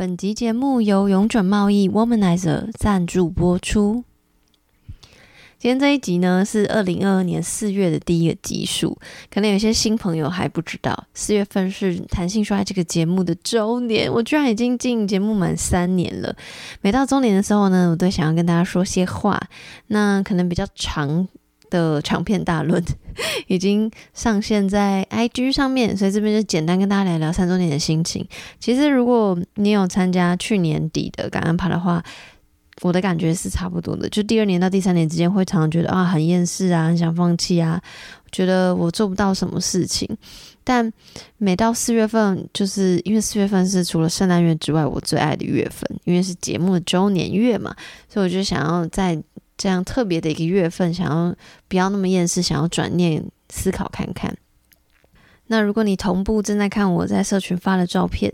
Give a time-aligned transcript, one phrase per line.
[0.00, 4.02] 本集节目由永准贸易 Womanizer 赞助播出。
[5.58, 8.96] 今天这一集呢是二零二二年四月的第一个集数，
[9.30, 16.34] 可能有些新朋友还不知道，四月份是弹性说爱这个节目的周年，我居然已经进节目满三年了。
[16.80, 19.38] 每到周年的时候呢，我都想要跟大家说些话，
[19.88, 21.28] 那可能比较长
[21.70, 22.82] 的长篇大论
[23.46, 28.26] 已经上线在 IG 上面，所以这边就简单跟大家聊聊三周年的心情。
[28.58, 32.04] 其实如果你有参加去年底的感恩趴的话，
[32.82, 37.80] 我的感觉是差不多的，就第二年到第三年之间，会常常觉得啊很厌世啊，很想放弃啊，
[38.32, 40.08] 觉得我做不到什么事情。
[40.64, 40.90] 但
[41.36, 47.74] 每到四月份，就是因为四月份是除了圣诞月之外我最爱的月份，因为是节目的周年月嘛，
[48.08, 49.20] 所以我就想要在
[49.60, 51.36] 这样特别的一个月份，想要
[51.68, 54.34] 不要那么厌世，想要转念思考看看。
[55.48, 58.32] 那如果你同步正在看我在社群发的照片。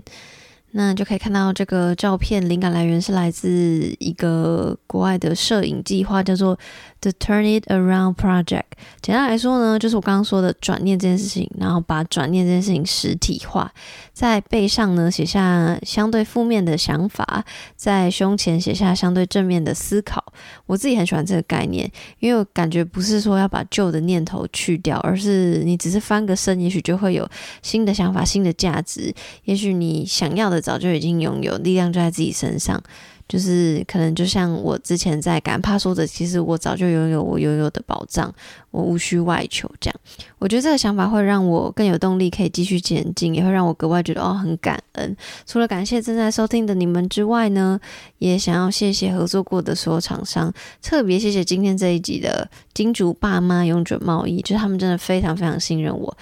[0.72, 6.58] 那就可以看到这个照片，灵感来源是来自一个国外的摄影计划，叫做
[7.00, 8.64] The Turn It Around Project。
[9.00, 13.72] 简单来说呢，就是我刚刚说的转念这件事情，然后把转念这件事情实体化，
[14.12, 17.44] 在背上呢写下相对负面的想法，
[17.76, 20.22] 在胸前写下相对正面的思考。
[20.66, 27.26] 我自己很喜欢这个概念，因为我感觉不是说要把旧的念头去掉，而是你只是翻个身，也许就会有
[27.62, 29.14] 新的想法、新的价值。
[29.44, 30.56] 也许你想要的。
[30.66, 32.82] 早就已经拥有力量，就在自己身上。
[33.28, 38.32] 就是可能就像我之前在敢怕说的，其实我早就拥有我拥有的宝藏，
[38.70, 39.70] 我无需外求。
[39.80, 40.00] 这样，
[40.38, 45.16] 我觉得这个想法会让我更有动力，可以继续前进，也会让我格外觉得哦很感恩。
[45.44, 47.80] 除了感谢正在收听的你们之外呢，
[48.18, 56.16] 也想要谢谢合作过的所有厂商，特别谢谢今天这一集的金主爸妈永准贸易，就是他们真的非常非常信任我。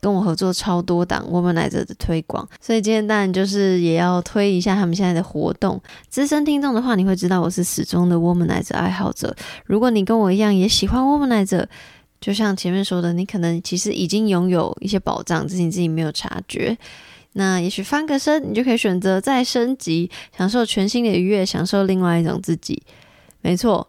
[0.00, 5.80] 跟我合作超多档 Womanizer 的推广，所以今天当然就是也要推一下他们现在的活动。
[6.08, 9.34] 资深听众的话，你会知道我是始终的 Womanizer 爱好者。
[9.66, 11.66] 如果你跟我一样也喜欢 Womanizer，
[12.20, 16.76] 就像前面说的，你可能其实已经拥有一些宝藏，只是你自己没有察觉。
[17.32, 22.82] 那也许翻个身，你就可以选择再升级，享受全新的愉悦，享受另外一种自己。
[23.40, 23.88] 没错。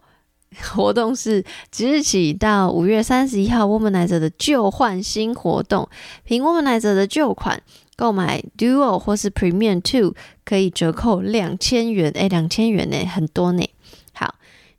[0.73, 5.87] 活动是即日起到五月三十一号，Womanizer 的旧换新活动，
[6.23, 7.61] 凭 Womanizer 的旧款
[7.95, 13.63] 购买 Duo 或是 Premium Two 可以折扣两千元，哎，两千元呢，很多呢。
[14.13, 14.35] 好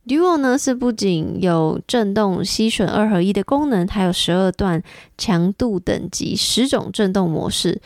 [0.06, 4.82] ，Duo 呢是不仅有震动吸吮二合一的功能，还有十二段
[5.16, 7.80] 强度等级十种震动模式。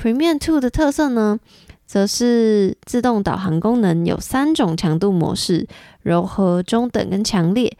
[0.00, 1.38] Premium Two 的特色呢？
[1.86, 5.66] 则是自动导航功能，有三种强度模式：
[6.02, 7.76] 柔和、中等跟强烈。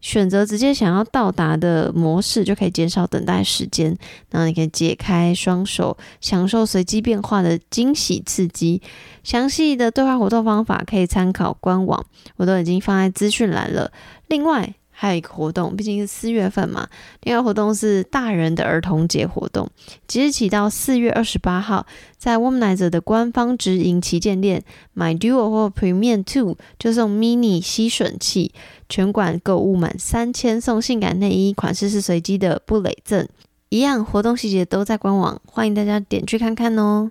[0.00, 3.94] 选择直接想要到达的模式，就可以减少等待时间。
[4.30, 8.80] 然后你可以解开双手，享受随机变化的惊喜刺激。
[9.22, 12.02] 详细的对话活动方法可以参考官网，
[12.36, 13.92] 我都已经放在资讯栏了。
[14.28, 16.86] 另外，还有一个活动，毕竟是四月份嘛。
[17.22, 19.66] 另外活动是大人的儿童节活动，
[20.06, 21.86] 即日起到四月二十八号，
[22.18, 24.62] 在 Womanizer 的官方直营旗舰店
[24.92, 28.52] 买 Duo 或 Premium Two 就送 Mini 吸吮器，
[28.90, 33.26] 全馆购物满三千送性感内衣，款式是随机的，不累赠。
[33.70, 37.10] 一样活动细节都在官网，欢迎大家点去看看哦。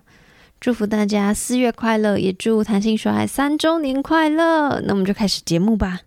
[0.60, 4.80] 祝福大家四月快乐，也祝弹性说爱三周年快乐。
[4.82, 6.02] 那我们就开始节目吧。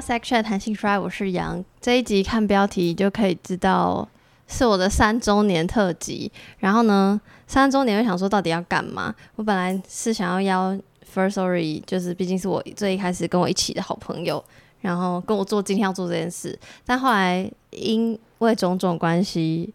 [0.00, 1.62] Section 弹性说爱，我是杨。
[1.80, 4.08] 这一集看标题就可以知道
[4.48, 6.32] 是我的三周年特辑。
[6.58, 9.14] 然后呢，三周年我想说到底要干嘛？
[9.36, 10.78] 我本来是想要邀
[11.14, 14.42] First Story，就是毕竟是我最一开始跟我一起的好朋友，
[14.80, 16.58] 然后跟我做今天要做这件事。
[16.86, 19.72] 但后来因为种种关系，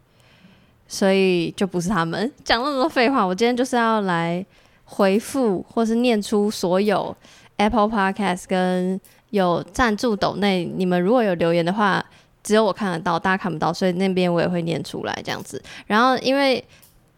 [0.88, 3.24] 所以就不是他们 讲那么多废话。
[3.24, 4.44] 我今天就是要来
[4.86, 7.16] 回复或是念出所有
[7.58, 9.00] Apple Podcast 跟
[9.36, 12.04] 有赞助斗内，你们如果有留言的话，
[12.42, 15.62] 只有我看得到，大家看不到，所以那边我也会念出来这样子。
[15.88, 16.64] 然后，因为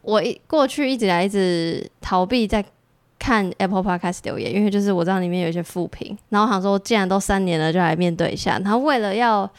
[0.01, 2.63] 我一过去一直来一直逃避在
[3.19, 8.59] 看 Apple Podcast 留言，因为就是我知道里面有一些负评，然后想说既然都三年了，就来面对一下。
[8.63, 9.49] 然后为了要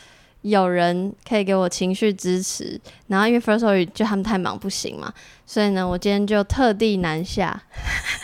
[0.42, 5.12] 有人可以给我情绪支持，然后因为 First Story 就他们太忙不行嘛，
[5.44, 7.60] 所以呢，我今天就特地南下。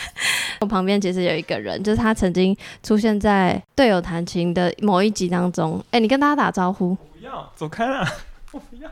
[0.61, 5.84] 我旁边其实有一个人，就是他曾经出现在队友弹琴的某一集当中。
[5.90, 6.94] 哎，你跟大家打招呼。
[6.94, 8.06] 不要，走开了。
[8.52, 8.88] 我不要。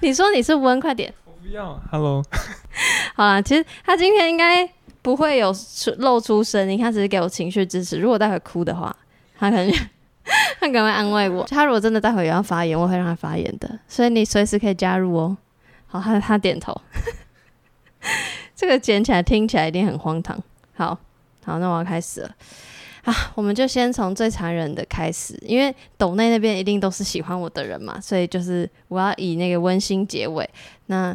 [0.00, 1.12] 你说你是温，快点。
[1.24, 1.80] 我不要。
[1.90, 2.22] Hello。
[3.16, 4.68] 好了，其实他今天应该
[5.02, 5.52] 不会有
[5.96, 7.98] 露出声音，他只是给我情绪支持。
[7.98, 8.94] 如果待会哭的话，
[9.38, 9.72] 他可能
[10.60, 11.44] 他赶快安慰我。
[11.44, 15.36] 他如果真的待会也要发言，我会让他发言的，所以你随时可以加入哦。
[15.86, 16.74] 好，他他点头。
[18.56, 20.40] 这个剪起来听起来一定很荒唐。
[20.74, 20.98] 好
[21.44, 22.34] 好，那我要开始了
[23.04, 23.14] 啊！
[23.34, 30.48] 我们就先从最残忍的开始，因为斗内那边一定都是喜欢我的人嘛，所以就是我要以那个温馨结尾。
[30.86, 31.14] 那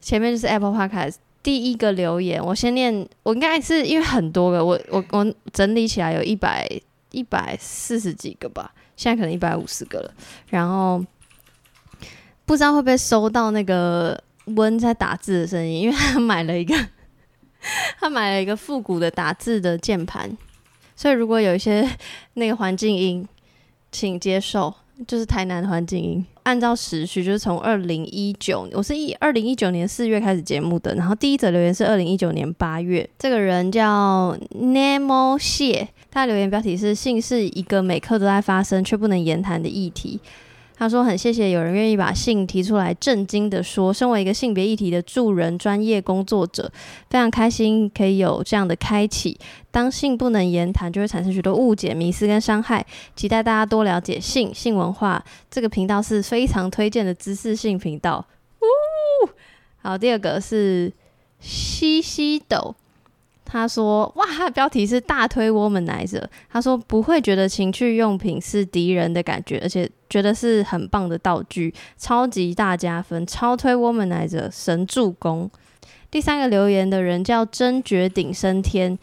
[0.00, 6.68] 前面就是 Apple Podcast 第一个留言，我先念，我应该是因为很多个，我我我整理起来有一百
[7.12, 10.12] 一百四十几个吧，现在可能一百五十个了。
[10.48, 11.04] 然后
[12.44, 16.74] 不知道会不会收到那个温在打字的声音，因为他买了一个。
[18.00, 20.36] 他买了一个复古的打字的键盘，
[20.96, 21.88] 所以如果有一些
[22.34, 23.24] 那个环境音，
[23.92, 24.74] 请接受，
[25.06, 26.26] 就是台南的环境音。
[26.42, 40.20] 按照时序，就是从二零一九，我是一二零一九年四月开始节目的，然后第一则留言是二零一九年八月，这个人叫 Nemo 谢，他留言标题是“性是一个每刻都在发生却不能言谈的议题”。
[40.76, 46.70] 他说：“很谢谢有人愿意把性提出来，震惊的说，身为一个性别议题的助人专业工作者，
[47.08, 49.38] 非常开心可以有这样的开启。
[49.70, 52.84] 当性不能言谈，就会产生许多误解、迷思跟伤害。
[53.14, 55.24] 期待大家多了解性、性文化。
[55.50, 58.26] 这个频道是非常推荐的知识性频道。
[58.60, 59.28] 呜，
[59.80, 60.92] 好，第二个是
[61.38, 62.74] 西西斗。”
[63.52, 66.24] 他说：“哇，他的标题是大推 Womanizer。
[66.50, 75.50] 他说不会觉得情趣用品是敌人的感觉，而且觉得是很棒的道具，超级大加分，超推 Womanizer，神助攻。”
[76.10, 78.98] 第三个留言的人叫真绝顶升天，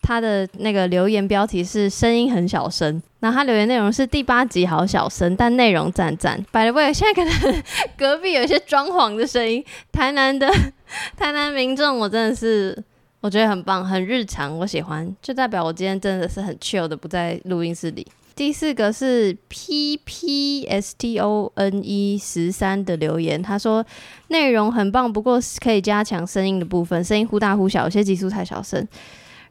[0.00, 6.40] 他的那个留言标题是声音很小声，那他留言内容是第八集好小声，但内容赞赞。
[6.52, 7.62] By the way，现在可能
[7.98, 10.48] 隔壁有一些装潢的声音，台南的
[11.18, 12.80] 台南民众，我真的是。
[13.22, 18.04] 我觉得很棒，很日常，我喜欢，就代表我今天真的是很 chill 的，不在录音室里。
[18.34, 23.84] 第四个是 P P S T O N E 十三的留言，他说
[24.26, 28.84] 内容很棒，不过可以加强声音的部分，声音忽大忽小，有些级数太小声。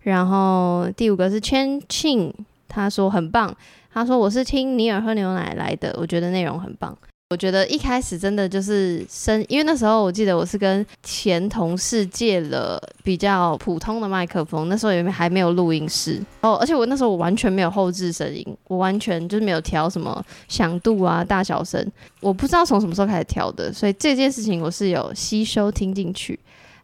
[0.01, 2.33] 然后第五个是 Chen Qing，
[2.67, 3.55] 他说很棒，
[3.93, 6.97] 他说我是听尼尔喝牛奶来的，我觉得内容很棒。
[7.31, 21.89] 我觉得一开始真的就是声，因为那时候我记得我是跟前同事借了比较普通的麦克风，那时候也还没有录音室哦，而且我那时候我完全没有后置声音，我完全就是没有调什么响度啊、大小声，
[22.19, 26.37] 我不知道从什么时候开始调的，所以这件事情我是有吸收听进去。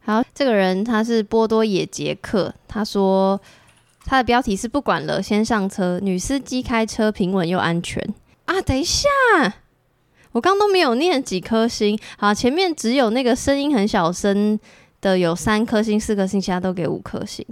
[0.05, 3.37] 好，这个人他是波多野杰克，他说
[4.05, 8.01] 他的标题是不管了，先上车，女司机开车平稳又安全
[8.45, 9.09] 啊，等一下。
[10.31, 14.59] 我刚都没有念几颗星，好，前面只有那个声音很小声。
[14.99, 17.45] 的有三颗星、四颗星，其他都给五颗星。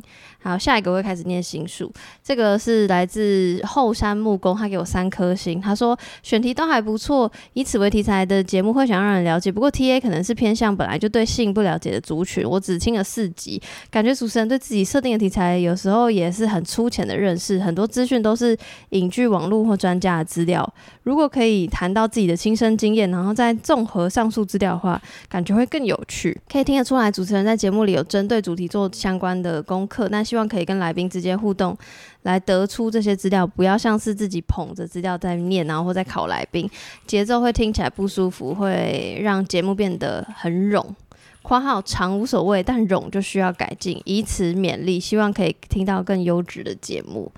[0.46, 1.92] 好，下一个我会开始念星数。
[2.24, 5.60] 这个是来自后山木工，他给我三颗星。
[5.60, 9.52] 他说选题都还不错，以此为题材的节目会想让人了解。
[9.52, 12.48] 不过 T A 可能是偏向本来就对性不了解的族群。
[12.48, 13.60] 我只听了四集，
[13.90, 18.56] 感觉主持人对自己设定的题材有时候也是很粗浅的认识，很多资讯都是
[18.90, 20.72] 引据网络或专家的资料。
[21.02, 26.40] 如果可以谈到自己的亲身经验，然后再综合上述资料的话，感觉会更有趣。
[26.48, 31.74] 可以听得出来，主持人在节目里有针对主题做相关的功课，那希望可以跟来宾直接互动，
[32.24, 36.70] 来得出这些资料，不要像是自己捧着资料在念，然后或在考来宾，
[37.08, 40.86] 节奏会听起来不舒服，会让节目变得很冗。
[41.42, 47.32] 括号长无所谓，但冗就需要改进，以此勉励，希望可以听到更优质的节目。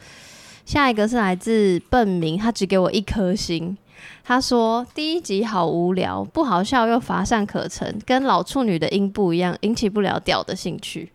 [0.66, 3.78] 下一个是来自笨明，他只给我一颗星。
[4.24, 11.12] 他说：“第一集好无聊，不好笑又乏善可陈，跟老处女的音不一样，引起不了屌的兴趣。”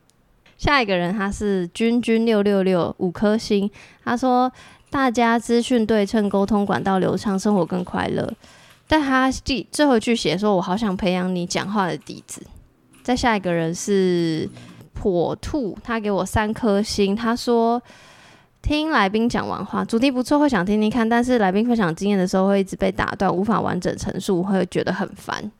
[0.62, 3.68] 下一个人他是君君六六六五颗星。
[4.04, 4.50] 他说
[4.90, 8.32] ：“大家资讯对称，沟通管道流畅，生活更快乐。”
[8.86, 12.40] 但他第最后一句写说：“我好想培养你讲话的底子。”
[13.02, 14.48] 再下一个人是
[14.92, 17.16] 破兔，他给我三颗星。
[17.16, 17.82] 他说。
[18.62, 21.08] 听来宾讲完话，主题不错，会想听听看。
[21.08, 25.50] 但是来宾分享经验的时候，会一直被打断，无法完整陈述，会觉得很烦。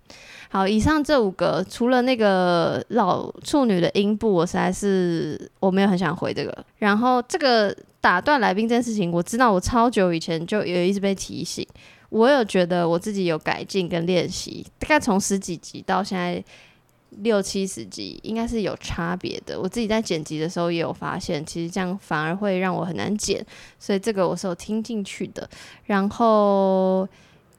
[0.53, 6.55] 好，以上这五个，除了那个老处女的音部，我实在是我没有很想回这个。
[6.77, 11.67] 然后这个打断来宾这件事情，我知道我超久以前就有一直被提醒，
[12.11, 16.45] 我有觉得我自己有改进跟练习，大概从十几集到现在。
[17.19, 23.45] 六七十集应该是有差别的，我自己在剪辑的时候也有发现，其实这样反而会让我很难剪，
[23.79, 25.47] 所以这个我是有听进去的。
[25.85, 27.07] 然后，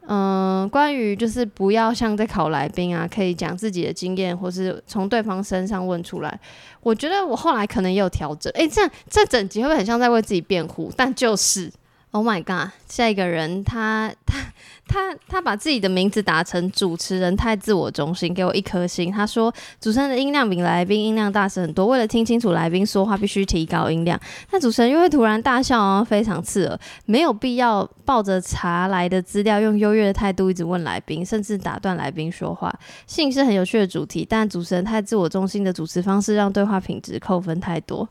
[0.08, 6.40] 嗯，关于就是不要像在考来宾啊，可以讲自己的经验，或是从对方身上问出来。
[6.82, 10.92] 我觉得我后来可能也有调整，诶，这样这整集会不会很像在为自己辩护？
[10.96, 11.72] 但就是。
[12.16, 12.70] Oh my god！
[12.88, 14.38] 下一个人，他他
[14.86, 19.12] 他他把自己的名字打成主持人太自我中心，给我一颗星。
[19.12, 24.20] 他说主持人的音量比来宾音量大声很多，为了听清楚来宾说话，必须提高音量。
[24.52, 32.74] 那主持人又会突然大笑哦，非常刺耳，没有必要抱着查来的资料，用优越的态度一直问来宾，甚至打断来宾说话。
[33.08, 38.08] 性是很有趣的主题，但主持人太自我中心的主持方式，让对话品质扣分太多。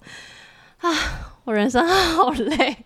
[0.78, 0.90] 啊，
[1.44, 2.76] 我人生好累。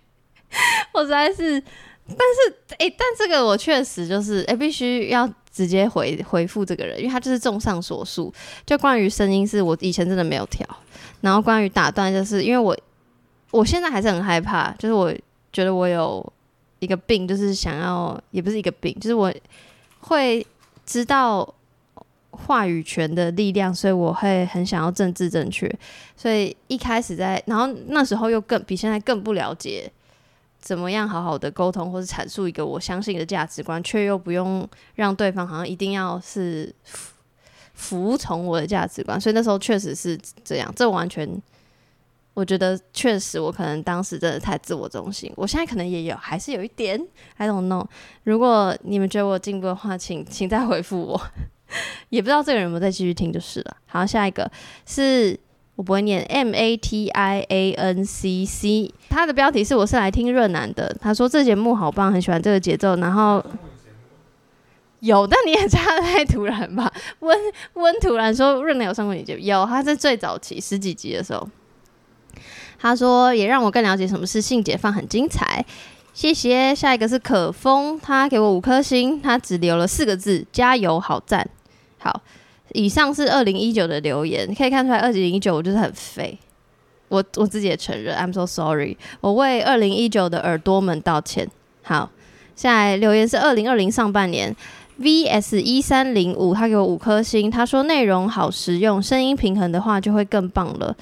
[0.93, 1.63] 我实在是，
[2.09, 8.33] 但是哎，但这个我确实就是哎，必须要直接回回复这个人，因为他就是综上所述，
[8.65, 10.65] 就关于声音是我以前真的没有调，
[11.21, 12.77] 然后关于打断，就是因为我
[13.51, 15.13] 我现在还是很害怕，就是我
[15.53, 16.25] 觉得我有
[16.79, 19.33] 一个病，就是想要也不是一个病，就是我
[19.99, 20.47] 会
[20.85, 21.53] 知道
[22.31, 25.69] 话语权的力量，所以我会很想要政治正确，
[26.17, 29.91] 所以一开始在，然后那时候又更比现在更不了解。
[30.67, 36.75] 怎么样好好的沟通，或是阐述一个我相信的价值观，却又不用让对方好像一定要是
[37.73, 39.21] 服从我的价值观。
[39.21, 41.41] 所以那时候确实是这样，这完全
[42.35, 45.33] 我觉得确实我可能当时真的太自我中心。
[45.37, 47.01] 我现在可能也有，还是有一点。
[47.39, 47.87] I don't know。
[48.25, 51.21] 如果你们觉得我进步的话，请请再回复我。
[52.11, 53.77] 也不知道这个人有没有再继续听就是了。
[53.87, 54.51] 好，下一个
[54.85, 55.39] 是。
[55.77, 60.97] 我不会念 M A T I A N C C，他的标题是我是来听润南的。
[61.01, 62.97] 他说这节目好棒，很喜欢这个节奏。
[62.97, 63.45] 然后
[65.01, 66.91] 有，但你也差的太突然吧？
[67.21, 67.39] 温
[67.75, 71.47] 温突然说润南有上过你节目，有，他在最早期十几集的时候。
[72.79, 75.65] 他说也让我更了解什么是性解放，很精彩。
[76.15, 76.75] 谢谢。
[76.75, 81.47] 下一个是可风，他给我五颗星，他只留了四个字：加油，好赞，
[81.99, 82.23] 好。
[82.77, 86.39] 以上是二零一九的留言，可以看出来二零一九我就是很废，
[87.09, 91.49] 我我自己也承认，I'm so sorry，我为二零一九的耳朵们道歉。
[91.83, 92.11] 好，
[92.55, 94.55] 现在留言是二零二零上半年
[95.01, 100.95] ，VS 一三零五，他给我五颗星，他说内容好实用，声音平衡的话就会更棒了。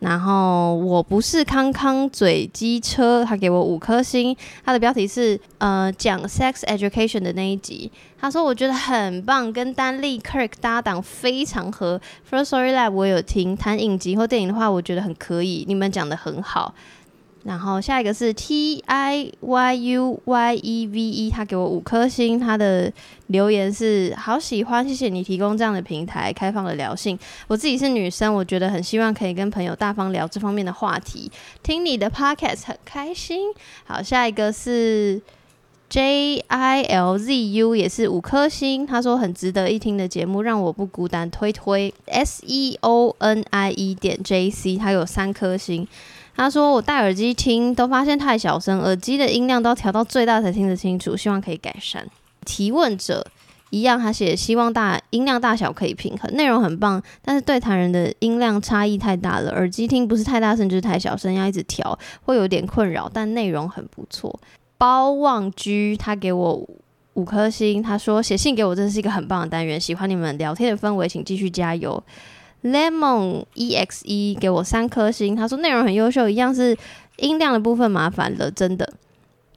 [0.00, 4.36] 然后我不是康康嘴机车，他给我五颗星。
[4.64, 7.90] 他的标题是呃讲 sex education 的那一集。
[8.18, 12.00] 他说我觉得很棒，跟丹利 Kirk 搭档非常合。
[12.30, 15.64] First Story Lab 我有听，谈影集或电影的话，我觉得很可以。
[15.68, 16.74] 你们讲的很好。
[17.42, 22.38] 然后下一个是 T I Y U Y E V E，他给我五颗星。
[22.38, 22.92] 他的
[23.28, 27.18] 留言是好喜欢，谢谢你提供这样的平台，开放了聊性。
[27.48, 31.32] 我自己是女生，我觉得很希望可以跟朋友大方聊这方面的话题。
[31.62, 33.48] 听你的 podcast 很开心。
[33.84, 35.22] 好，下一个是
[35.88, 38.86] J I L Z U，也是五颗星。
[38.86, 41.30] 他说很值得一听的节目，让我不孤单。
[41.30, 45.88] 推推 S E O N I E 点 J C，他有三颗星。
[46.36, 52.06] 他说：“我戴耳机听都发现太小声，耳机的音量都要调到最大才听得清楚，希望可以改善。”
[52.46, 53.26] 提问者
[53.68, 64.40] 一样，他写希望大音量大小可以平衡，内容很棒，但是对谈人的音量差异太大了，耳机听不是太大声就是太小声，要一直调会有点困扰，但内容很不错。
[64.78, 66.66] 包望居他给我
[67.12, 72.02] 五颗星，他说写信给我真是一个很棒的单元，喜欢你们聊天的氛围，请继续加油。
[72.62, 76.76] Lemon exe 给我三颗星，他说内容很优秀，一样是
[77.16, 78.92] 音量的部分麻烦了，真的。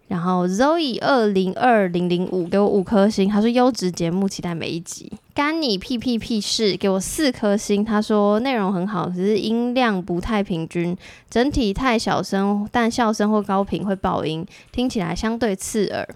[0.09, 5.11] 然后 Zoe 二零二零零五给我五颗星，他说优质节目，期待每一集。
[5.33, 10.95] 干你屁屁屁事给我四颗星，他说内容很好，只是音量不太平均，
[11.29, 16.07] 整体太小声，但笑声或高频会爆音，听起来相对刺耳。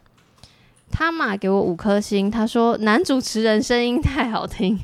[0.92, 4.80] 他玛给我五颗星，他说男主持人声音太好听。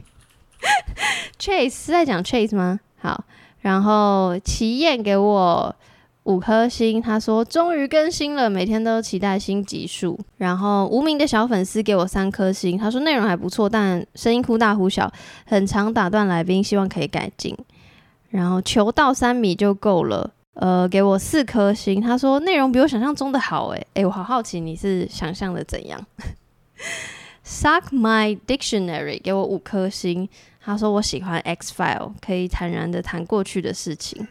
[1.39, 2.79] Chase 是在讲 Chase 吗？
[2.99, 3.23] 好，
[3.61, 5.75] 然后齐燕给我
[6.23, 10.17] 五颗星，他说终于更新了，每天都期待新集数。
[10.37, 15.11] 然后无名的小粉丝给我三颗星，他说内容还不错，但声音忽大忽小，
[15.45, 17.57] 很常打断来宾，希望可以改进。
[18.29, 25.99] 然后求到三米就够了，呃，给我四颗星，他说内容比我想象中的好，诶诶，我好好奇你是想象的怎样？
[27.45, 30.29] Suck my dictionary 给我五颗星。
[30.65, 34.25] 他说：“我喜欢 X File，可以坦然的谈过去的事情。”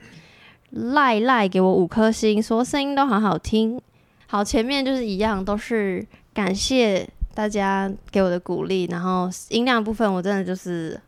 [0.70, 3.78] 赖赖给我五颗星，说声音都好好听。
[4.26, 8.86] 好，前面就是一样，都是感谢大家给我的鼓励。
[8.90, 10.98] 然后音量部分，我真的就是，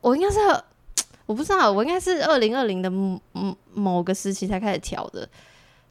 [0.00, 0.38] 我应该是，
[1.26, 3.20] 我不知道，我应该是二零二零的某
[3.72, 5.28] 某个时期才开始调的。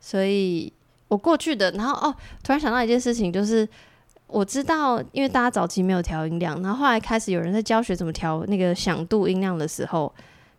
[0.02, 0.74] 所以
[1.08, 3.66] 我过去的，然后哦，突然想到一件事情，就是。
[4.32, 10.12] 我知道，因为大家早期没有调音量，然后后来开始有人在教学怎么调那个响度音量的时候，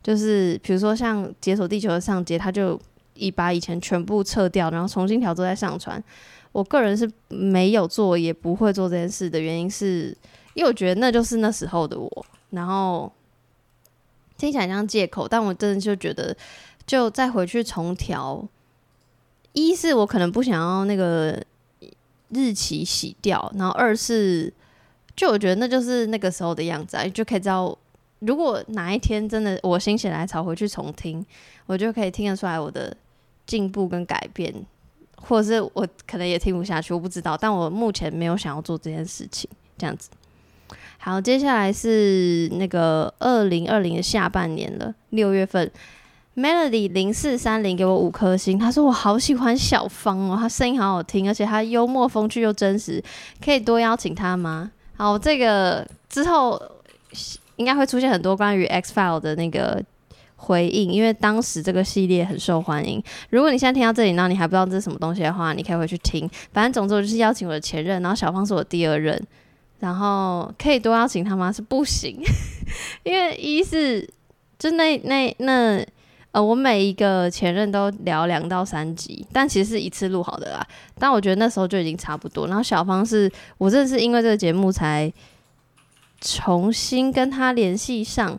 [0.03, 2.79] 就是比如说像《解锁地球》的上节，他就
[3.15, 6.03] 已把以前全部撤掉，然后重新调之后再上传。
[6.53, 10.15] 我个人是没有做，也不会做这件事的原因是，
[10.53, 12.27] 因为我觉得那就是那时候的我。
[12.51, 13.11] 然后
[14.37, 16.37] 听起来像借口，但我真的就觉得，
[16.87, 18.47] 就再回去重调。
[19.55, 21.43] 一是我可能不想要那个
[22.33, 24.53] 日期洗掉，然后二是
[25.15, 27.77] 就我觉得那就是那个时候的样子，啊，就可以知道，
[28.19, 31.25] 如果哪一天真的我心血来潮回去重听，
[31.67, 32.97] 我就可以听得出来我的
[33.47, 34.53] 进步跟改变。
[35.25, 37.37] 或者是我可能也听不下去，我不知道。
[37.37, 39.49] 但我目前没有想要做这件事情，
[39.79, 40.11] 这样子。
[40.99, 45.71] 好，接下来是那个二零二零的下半年了，六月份
[46.37, 53.03] ，Melody 零四三零给我五颗星，他说我好喜欢小芳哦，他声音好好听，而且他幽默风趣又真实，
[53.45, 54.71] 可以多邀请他吗？
[54.97, 56.61] 好，这个之后
[57.57, 59.83] 应该会出现很多关于 X File 的那个。
[60.45, 63.01] 回应，因为当时这个系列很受欢迎。
[63.31, 66.29] 如果你现在听到这里，然后你还不知道这是什么东西的话，你可以回去听。
[66.53, 69.25] 反正总之我就是邀请我的前任，然后小芳是我第二任，
[69.79, 71.53] 然后可以多邀请他吗？
[71.53, 72.21] 是不行，
[73.05, 74.05] 因为一是
[74.59, 75.87] 就那那那
[76.33, 80.67] 呃，我每一个前任都聊两到三集，但其实是一次录好的啦。
[80.99, 82.47] 但我觉得那时候就已经差不多。
[82.47, 85.13] 然后小芳是我真的是因为这个节目才
[86.21, 88.39] 重新跟他联系上。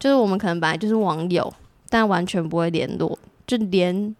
[0.00, 1.52] 就是我们可能本来就是网友，
[1.88, 3.18] 但完全不会联络，
[3.48, 4.14] 就连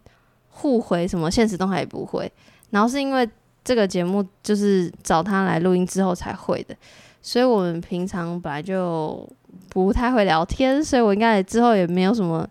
[0.50, 2.28] 互回什么现实动态也不会。
[2.70, 3.28] 然后是因为
[3.62, 6.75] 这个节目就是找他来录音之后才会的，
[7.22, 9.25] 所以我们平常本来就
[9.68, 12.44] 不太会聊天，所以我应该之后也没有什么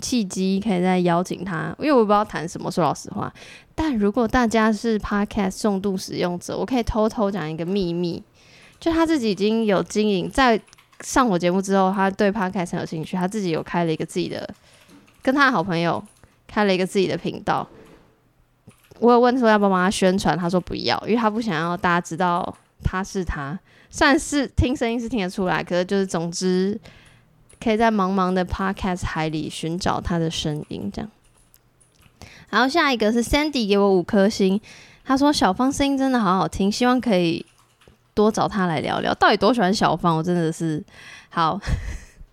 [0.00, 2.70] 契机可以再邀请他，因为我不知道谈什么。
[2.70, 3.32] 说老实话，
[3.74, 8.22] 但如果大家是 Podcast 重度使用者，我可以偷偷讲一个秘密，
[8.78, 10.60] 就他自己已经有经营在。
[11.02, 14.48] 上我节目之后，他对 podcast 很有兴趣，他自己有开了一个自己的，
[15.20, 16.02] 跟他的好朋友
[16.46, 17.68] 开了一个自己的频道。
[18.98, 23.58] 我有问说要不要帮他宣传，他说不要，因为他不想要大家知道他是他。
[23.90, 26.80] 算是听声音是听得出来，可是就是总之
[27.62, 31.10] 可以在茫茫的 podcast 海里寻找他的声音，这样。
[32.50, 34.60] 然后下一个是 Sandy 给我五颗星，
[35.04, 37.44] 他说小芳声音真的好好听，希望可以。
[38.14, 40.16] 多找他来聊聊，到底多喜欢小芳？
[40.16, 40.82] 我真的是
[41.28, 41.60] 好，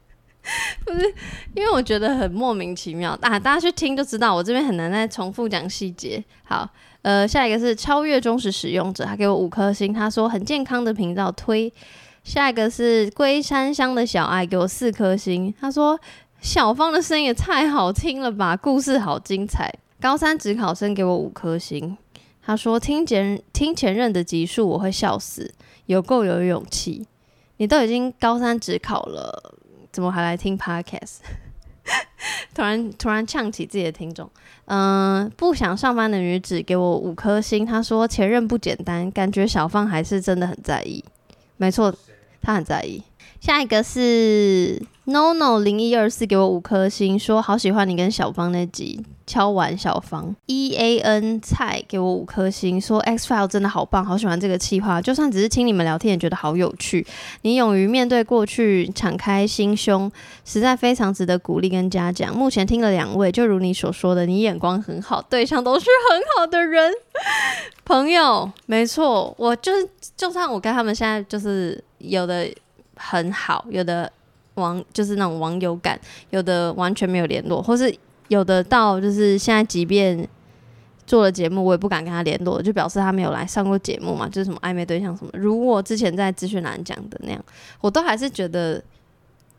[0.85, 1.13] 不是
[1.53, 3.37] 因为我觉得很莫名其妙啊！
[3.37, 6.23] 大家去听就知道，我这边很难再重复讲细节。
[6.45, 6.65] 好，
[7.01, 11.69] 呃，下一个是超越忠实使用者，他给我五颗星，他说很健康的频道推。
[12.23, 15.99] 下一个是龟山乡的小爱，给我四颗星，他说
[16.41, 19.71] 小芳的声音也太好听了吧，故事好精彩。
[20.01, 21.97] 高三职考生给我五颗星，
[22.41, 25.53] 他说听前听前任的集数我会笑死。
[25.85, 27.05] 有够有勇气！
[27.57, 29.53] 你都已经高三只考了，
[29.91, 31.17] 怎么还来听 podcast？
[32.55, 34.29] 突然突然呛起自己的听众。
[34.65, 41.03] 嗯，不想上班的女子给我五颗星，她说前任不简单，感觉小芳还是真的很在意。
[41.57, 41.93] 没错，
[42.43, 43.01] 他很在意。
[43.41, 57.05] 下一个是 no no 零一二四给我五颗星，说好喜欢你跟小芳那集敲完小方 e a n 菜给我五颗星，说 X file 真的好棒，好喜欢这个企划，就算只是听你们聊天也觉得好有趣。
[57.43, 60.11] 你勇于面对过去，敞开心胸，
[60.43, 62.35] 实在非常值得鼓励跟嘉奖。
[62.35, 66.91] 目前听了两位，就如你所说的，你眼光很好，对象都是很好的人，
[67.85, 72.47] 朋友，没错，我就是就算我跟他们现在就是有的。
[72.95, 74.09] 很好，有的
[74.53, 77.93] 网就是那种网友感，有的完全没有联络，或是
[78.33, 80.27] 有的到就是现在，即便
[81.07, 85.31] 做了节目，我也不敢跟他联络，就表示他没有来上过节目嘛，就是什么暧昧对象什么。
[85.33, 87.45] 如果之前在资讯栏讲的那样，
[87.81, 88.83] 我都还是觉得，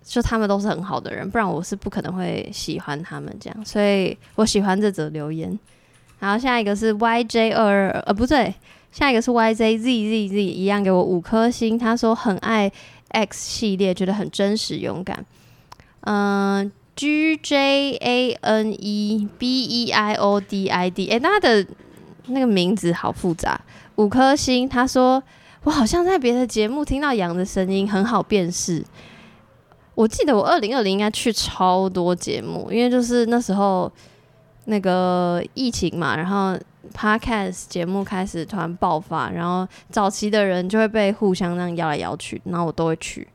[0.05, 3.65] 就他们都是很好的人，不然我是不可能会喜欢他们这样。
[3.65, 5.59] 所以我喜欢这则留言。
[6.19, 8.55] 然后下一个是 YJ 二，呃，不对，
[8.93, 11.79] 下一个是 YJZZZ，一样给我五颗星。
[11.79, 12.71] 他说很爱。
[13.11, 15.25] X 系列觉得很真实勇敢，
[16.01, 21.67] 嗯，G J A N E B E I O D I D，哎，他的
[22.27, 23.61] 那个名字好复杂，
[23.97, 24.69] 五颗星。
[24.69, 25.23] 他说
[25.65, 28.85] 我好像在别的节目听到羊的声音，很好辨识。
[29.95, 33.91] 我记得我二零二零应该去超多节目，因为就是那时候
[34.65, 36.59] 那个疫情嘛，然后。
[36.95, 43.27] Podcast 节目开始突然爆发，然后早期的人就会被互相那样邀来邀去，然后我都会去，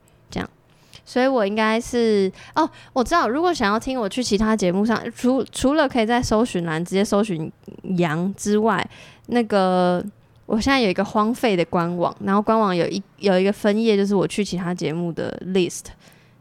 [1.04, 7.50] 所以我应该是哦，我知道，如果想要听我去其他节目上，除除了可以在搜寻栏直接搜寻
[7.98, 8.86] 羊之外，
[9.26, 10.04] 那个
[10.46, 15.84] 我现在有一个荒废的官网，然后官网有一有一个分页，就是我去其他节目的 list，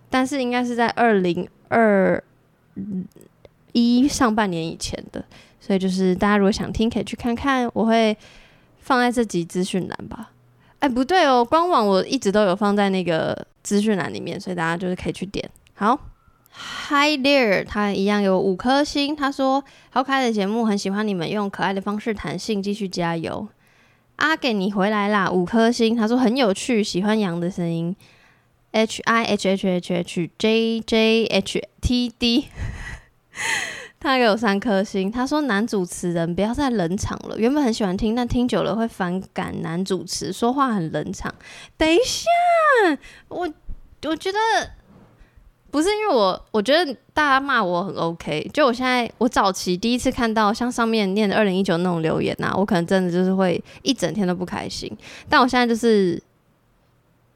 [0.10, 2.24] 但是应该是在二零二
[3.72, 5.24] 一上半年以前的。
[5.62, 7.69] 所以就是大家如果想听，可以去看看。
[7.74, 8.17] 我会
[8.80, 10.32] 放在这集资讯栏吧。
[10.80, 15.50] 哎，不对哦，官网我一直都有放在那个资讯栏里面，所以大家就是可以去点。
[15.74, 16.00] 好
[16.89, 19.15] ，Hi there，他一样有五颗星。
[19.15, 23.48] 他说好可爱的节目，很喜欢你们用可爱的方式谈性，继续加油。
[24.17, 25.95] 阿给你回来啦，五颗星。
[25.95, 27.95] 他说很有趣，喜欢羊的声音。
[28.72, 32.50] H I H H H H J J H T D，
[33.99, 35.12] 他给我三颗星。
[35.12, 41.33] 他说男主持人不要再冷场了，原本很喜欢听，但听久了会反感男主持说话很冷场。
[41.77, 42.25] 等一下，
[43.27, 43.47] 我
[44.05, 44.38] 我觉得
[45.69, 48.49] 不是因为我，我觉得大家骂我很 OK。
[48.53, 54.91] 就我现在，我早期第一次看到像上面念的二零一九那种留言呐，我可能真的就是会一整天都不开心。
[55.27, 56.21] 但我现在就是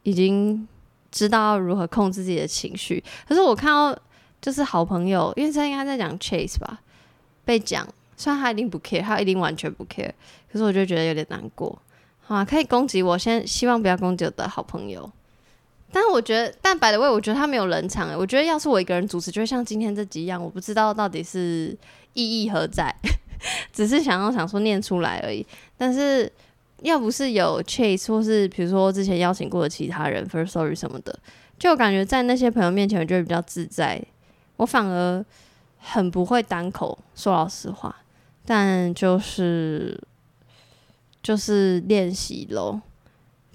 [0.03, 0.67] 已经。
[1.15, 3.95] 知道如何控制自己的情绪，可是我看到
[4.43, 6.81] 就是好朋友，因为他应该在讲 Chase 吧，
[7.45, 10.11] 被讲，虽然他一定不 care，他一定完全不 care，
[10.51, 11.81] 可是我就觉得有点难过。
[12.21, 15.09] 好，可以攻击我，先希望不要攻击我的好朋友。
[15.91, 18.13] 但是我觉得，但白的位，我觉得他没有冷场。
[18.17, 21.75] 我觉得要是我一个人主持，就会像今天这集一样，我不知道到底是
[22.13, 22.93] 意义何在，
[23.71, 25.45] 只是想要想说念出来而已。
[25.77, 26.31] 但是。
[26.81, 31.17] 要不是有 Chase 或是比如说之前邀请过的其他人，First Story 什么的，
[31.57, 34.03] 就感觉在那些朋友面前，我觉得比较自在。
[34.57, 35.23] 我反而
[35.77, 37.95] 很不会单口，说老实话，
[38.45, 39.99] 但就是
[41.21, 42.79] 就是练习喽。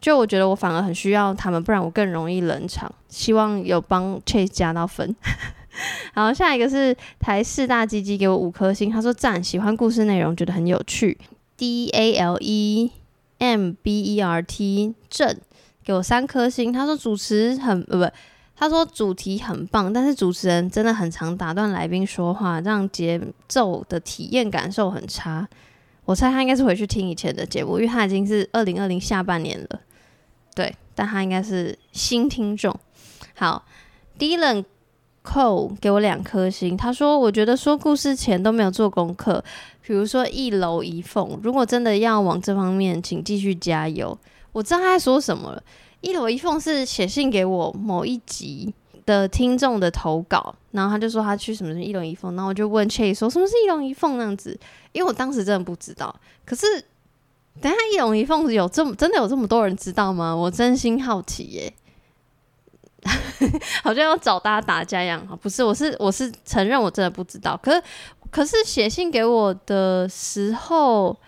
[0.00, 2.92] 就我觉得我反而很需要他们，不然我更容易冷场。
[3.08, 5.14] 希望有帮 Chase 加到分。
[6.14, 11.18] 好，下一个是台四大鸡鸡给我五颗星，他说赞，喜欢故事内容，觉得很有趣。
[11.56, 12.92] D A L E。
[13.40, 15.38] M B E R T 正
[15.84, 16.72] 给我三颗星。
[16.72, 18.16] 他说主持很呃不，
[18.58, 25.48] 他说主题很棒，但是主持人真的很常打断来宾说话，让节奏的体验感受很差。
[26.04, 29.80] 我猜他应该是回去听以前的节目，因为他已经是二零二零下半年了。
[30.56, 32.74] 对，但他应该是新听众。
[33.36, 33.64] 好
[34.18, 34.64] ，Dylan
[35.22, 36.76] Cole 给我两颗星。
[36.76, 39.44] 他说我觉得说故事前都没有做功课。
[39.82, 44.18] 比如说一楼一凤，如果真的要往这方面，请继续加油。
[44.50, 45.62] 我知道他在说什么了。
[46.00, 54.58] 一楼一凤是写信给我某一集的听众的投稿，然后他就说他去什么一楼一凤，然后我就问 Chase 说什么是一楼一凤那样子，
[54.92, 56.14] 因为我当时真的不知道。
[56.44, 56.66] 可是
[57.60, 60.34] 等下一楼一凤有这么真的有这么多人知道吗？
[60.34, 61.74] 我真心好奇耶，
[63.82, 65.26] 好像要找大家打架一样！
[65.42, 67.82] 不是，我是我是承认我真的不知道，可是。
[68.30, 71.18] 可是写信给我的时候，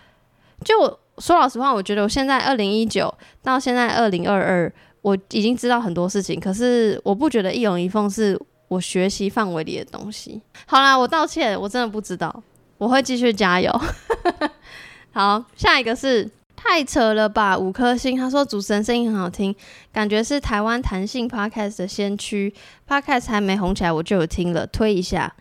[0.63, 6.39] 就说老实话，我觉得我现在二零一九到现在二零二二，我已经知道很多事情。
[6.39, 10.41] 可是我不觉得一龙一凤是我学习范围里的东西。
[10.65, 12.43] 好啦，我道歉，我真的不知道，
[12.79, 13.71] 我会继续加油。
[15.13, 18.17] 好，下一个是太扯了吧，五颗星。
[18.17, 19.55] 他说主持人声音很好听，
[19.93, 22.53] 感觉是台湾弹性 podcast 的先驱。
[22.87, 25.31] podcast 还没红起来，我就有听了，推一下。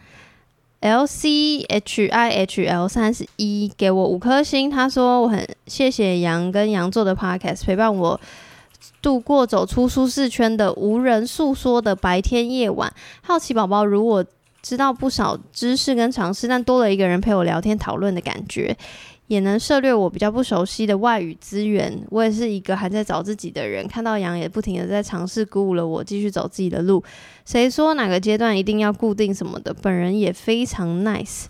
[0.80, 8.18] L C H I H L 三十一给我五颗星，他说我很谢谢杨跟杨做的 podcast 陪伴我
[9.02, 12.90] 度过走出舒适圈的无人诉说的白天夜晚。
[13.22, 14.24] 好奇宝宝如果
[14.62, 18.76] 知道不少知识跟常识，但多了一个人陪我聊天讨论的感觉。
[19.30, 21.96] 也能涉略我比较不熟悉的外语资源。
[22.10, 27.00] 我也是一个还在找自己的人，看到杨也不停的在尝试，鼓舞了我继续走自己的路。
[27.46, 29.72] 谁说哪个阶段一定要固定什么的？
[29.72, 31.44] 本人也非常 nice。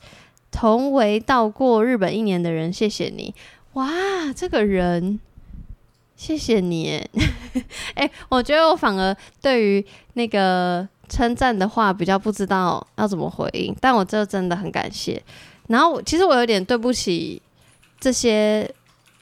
[0.51, 3.35] 同为到过日本一年的人，谢谢你。
[3.73, 3.89] 哇，
[4.37, 5.19] 这个人，
[6.15, 7.03] 谢谢你。
[7.97, 15.23] 哎，我觉得我反而对于那个称赞的话比较不知道要怎么回应，但我这真的很感谢。
[15.69, 17.41] 然后其实我有点对不起。
[18.01, 18.69] 这些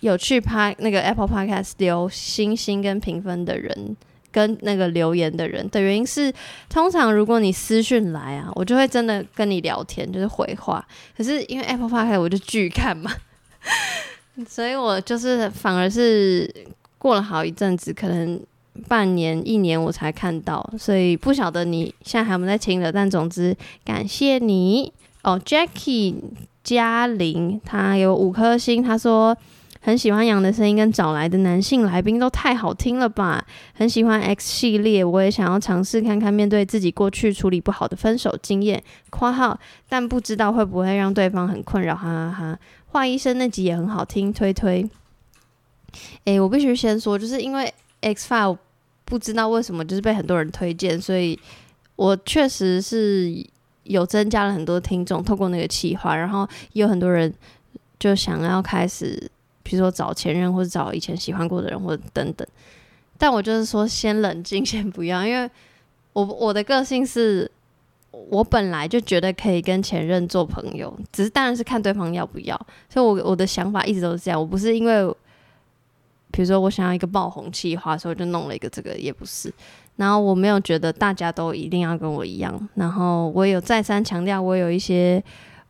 [0.00, 3.96] 有去拍那个 Apple Podcast 留星星跟评分的人，
[4.30, 6.32] 跟那个留言的人的原因是，
[6.68, 10.86] 通常如果你私讯来啊，我就会真的跟你聊天，就是回话。
[11.16, 13.10] 可是因为 Apple Podcast 我就拒看嘛，
[14.46, 16.48] 所以我就是反而是
[16.98, 18.40] 过了好一阵子，可能
[18.86, 22.92] 半年一年我才看到，所以不晓得你现在还有没有在听的。
[22.92, 26.14] 但总之感谢你哦，Jackie。
[26.64, 28.82] 嘉玲，他有五颗星。
[28.82, 29.34] 他说
[29.80, 33.42] 很喜欢羊的声音，跟找来的男性来宾都太好听了吧。
[33.72, 38.82] 很喜欢 X 系列，我也想要尝试看看面对自己过去处理不好的分手经验。
[39.08, 41.94] 括号，但不知道会不会让对方很困扰。
[41.94, 42.58] 哈哈哈。
[42.88, 44.86] 华医生那集也很好听，推推。
[46.24, 48.58] 诶，我必须先说，就是因为 X File
[49.06, 51.38] 不知道为什么就是被很多人推荐，所以
[51.96, 53.46] 我确实是。
[53.88, 57.32] 有增加了很多听众，透过那个企划，然后也有很多人
[57.98, 59.30] 就想要开始
[59.62, 62.46] 比如说找前任或者找以前喜欢过的人或者等等。
[63.20, 65.50] 但我就是说，先冷静，先不要，因为
[66.12, 67.50] 我我的个性是，
[68.12, 72.56] 我本来就觉得可以跟前任做朋友，只是当然是看对方要不要。
[72.88, 75.04] 所以，我我的想法一直都是这样，我不是因为，
[76.30, 79.52] 比如说我想要一个爆红企划，所以我就弄了一个这个，也不是。
[79.98, 85.22] 然后我没有觉得大家都一定要跟我一样，然后我有再三强调，我有一些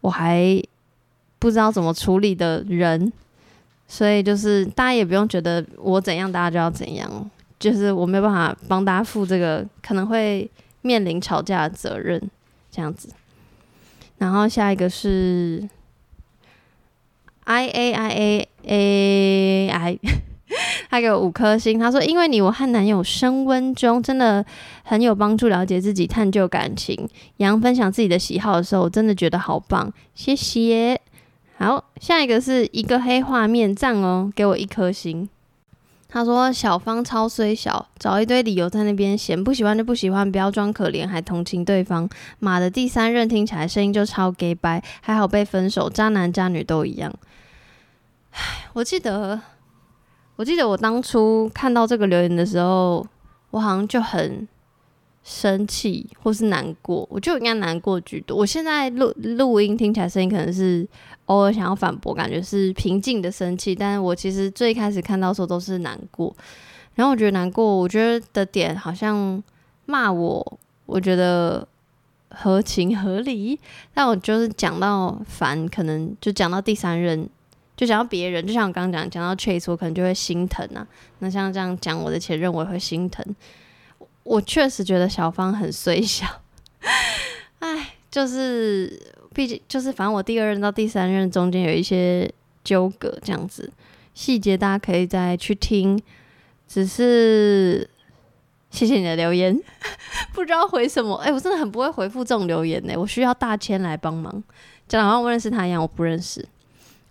[0.03, 0.63] 我还
[1.39, 3.13] 不知道怎么处理的人，
[3.87, 7.31] 所以就是大家也不用觉得我怎样，大家就要怎样。
[7.59, 10.49] 就是我没有办法帮大家负这个可能会
[10.83, 12.23] 面临吵架的责任，
[12.71, 13.09] 这样子。
[14.19, 15.69] 然后下一个是
[17.45, 19.99] I A I A A I，
[20.89, 24.45] 他给我五颗星，他说因为你我和男友升温中，真的
[24.83, 27.09] 很有帮助，了解自己，探究感情。
[27.37, 31.01] 杨分享自己的喜好的时候，我真的觉得好棒，谢谢。
[31.59, 35.29] 好，下一个是一个黑画面赞哦，给我一颗星。
[36.11, 42.09] 他说：“小芳超虽小，找一堆理由在那边嫌不喜欢就不喜欢，不要装可怜，还同情对方。
[42.39, 47.13] 马的第三任听起来声音就超 gay 白，还好被分手，渣男渣女都一样。”
[48.33, 49.39] 唉，我记得，
[50.39, 53.07] 我记得我当初看到这个留言的时候，
[53.51, 54.49] 我好像就很。
[55.25, 58.35] 生气或是难过，我就应该难过居多。
[58.35, 60.89] 我现在录录音听起来声音可能是
[61.27, 63.75] 偶尔想要反驳，感觉是平静的生气。
[63.75, 66.35] 但是我其实最开始看到时候都是难过，
[66.95, 69.43] 然后我觉得难过，我觉得的点好像
[69.85, 71.67] 骂我，我觉得
[72.31, 73.61] 合情合理。
[73.93, 77.29] 但我就是讲到烦，可能就讲到第三人，
[77.79, 80.85] 就讲到别人，就像我刚刚讲讲到 Chase，我可能就会心疼啊。
[81.21, 83.25] 那像这样讲我的前任，我也会心疼。
[84.25, 86.27] 我确实觉得小芳很虽小，
[87.61, 89.01] 哎，就是
[89.33, 92.29] 毕竟就是反正我第二任到第三任中间有一些
[92.65, 93.73] 纠葛这样子，
[94.13, 96.03] 细节大家可以再去听。
[96.67, 97.89] 只是
[98.71, 99.57] 谢谢你的留言，
[100.35, 104.43] 不知道回什么，哎，我真的很不会回复这种留言呢，我需要大千来帮忙，
[104.89, 106.45] 讲好像我认识他一样，我不认识。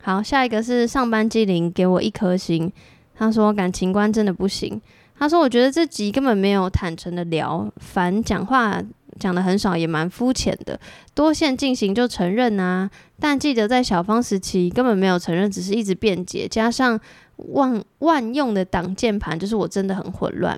[0.08, 2.72] 好，下一个是上班机灵，给我一颗星，
[3.14, 4.82] 他说感情观真的不行。
[5.20, 8.82] 他说：“我觉得这集根本没有坦诚的聊，反讲话
[9.20, 10.80] 讲的很少，也蛮肤浅的。
[11.14, 12.90] 多线进行就承认啊，
[13.20, 16.98] 但记得在小芳时期根本没有承认，只是一直辩解，加上
[17.36, 20.58] 万万用的挡键盘，就是我真的很混乱。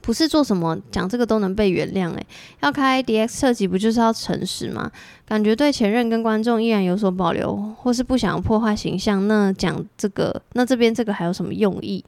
[0.00, 2.26] 不是做什么讲这个都能被原谅诶，
[2.60, 4.90] 要开 D X 设计不就是要诚实吗？
[5.26, 12.04] 感觉对前任跟观众依然有所保留，或是不想破坏形象，那讲这个，那这边这个还有什么用意？”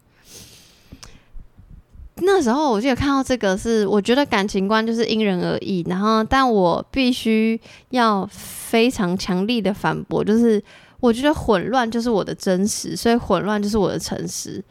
[2.22, 10.62] 那时候我记得看到这个是，我觉得感情观就是因人而异，然后但我必须要非常强力的反驳，就是
[11.00, 14.64] 我觉得混乱就是我的真实，所以混乱就是我的诚实。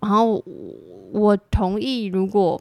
[0.00, 0.40] 然后
[1.12, 2.60] 我同意，如果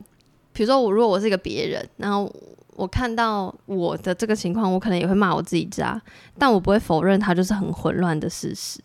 [0.53, 2.31] 比如说我如果我是一个别人，然后
[2.75, 6.01] 我看到我的这个情况，我可能也会骂我自己渣，
[6.38, 8.79] 但我不会否认它就是很混乱的事实。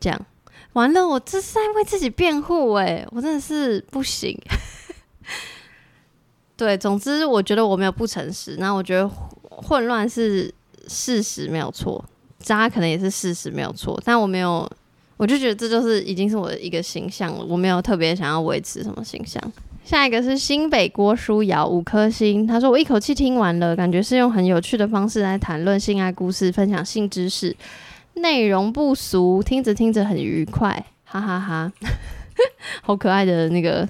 [0.00, 0.26] 这样。
[0.74, 4.38] 完了，我这是在为自己辩护哎，我真的是不行。
[6.54, 10.54] 对，总之我觉得我没有不诚实，那我觉得混乱是
[10.86, 12.04] 事实没有错，
[12.38, 14.70] 渣可能也是事实没有错，但我没有，
[15.16, 19.42] 我就觉得这就是已经是我的一个形象了，我没有特别想要维持什么形象。
[19.84, 27.56] 下一个是新北郭书瑶五颗星，他说我一口气听完了，感觉是用很有趣的方式来谈论性爱故事，分享性知识。
[28.14, 31.72] 内容不俗，听着听着很愉快，哈哈哈！
[32.82, 33.88] 好可爱的那个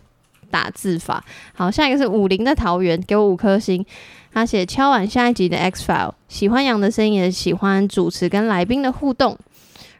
[0.51, 1.25] 打字法。
[1.55, 3.85] 好，下一个是五零的桃园，给我五颗星。
[4.33, 9.39] 他写敲完下一集的 X File，喜欢羊的声音，也喜欢主持跟来宾的互动。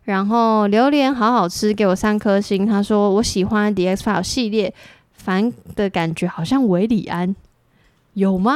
[0.07, 2.65] 然后榴莲好好吃，给我三颗星。
[2.65, 4.73] 他说我喜欢 D X Five 系列，
[5.13, 7.35] 烦的感觉好像维里安，
[8.15, 8.55] 有吗？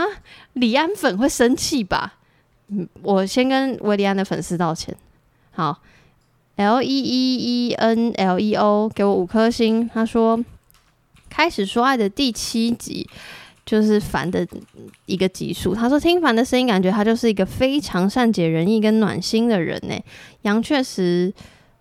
[0.53, 2.15] 李安粉会生气吧？
[2.69, 4.95] 嗯，我先跟维里安的粉丝道歉。
[5.51, 5.83] 好
[6.55, 9.91] ，L E E E N L E O 给我五颗星。
[9.93, 10.39] 他说，
[11.29, 13.11] 开始说爱的第七集
[13.71, 14.45] 就是凡的
[15.07, 15.73] 一个级数。
[15.73, 19.95] 他说听凡的声音，感觉他就是一个非常善解人意跟暖心的人呢。
[20.43, 21.33] 杨确实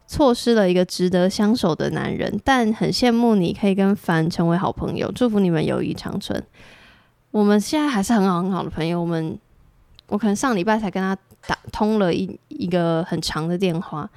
[0.05, 6.43] 错失了一个值得相守的男人，但很羡慕你可以跟凡成为好朋友，祝福你们友谊长存。
[7.31, 9.01] 我们现在还是很好很好的朋友。
[9.01, 9.35] 我们
[10.09, 11.17] 我可能上礼拜才跟他。
[11.47, 14.07] 打通了一一个很长的电话，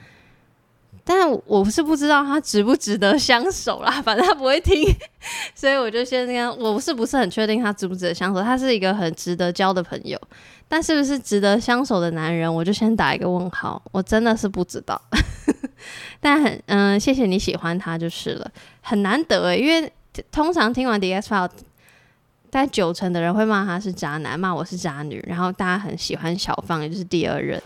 [1.05, 4.01] 但我是不知道他值不值得相守啦。
[4.03, 4.85] 反正他不会听，
[5.55, 8.41] 所以我就先跟我是不是很确定他值不值得相守。
[8.43, 10.21] 他是一个很值得交的朋友，
[10.69, 13.83] 但是不是值得相守的男人，我就先打一个问号。
[13.91, 15.01] 我真的是不知道。
[16.21, 19.93] 但很嗯、谢谢你喜欢他就是了，很难得诶，因为
[20.31, 21.49] 通常听完 The X File，
[22.49, 27.61] 大概九成的人会骂他是渣男，骂我是渣女，然后大家很喜欢小放，也就是第二任。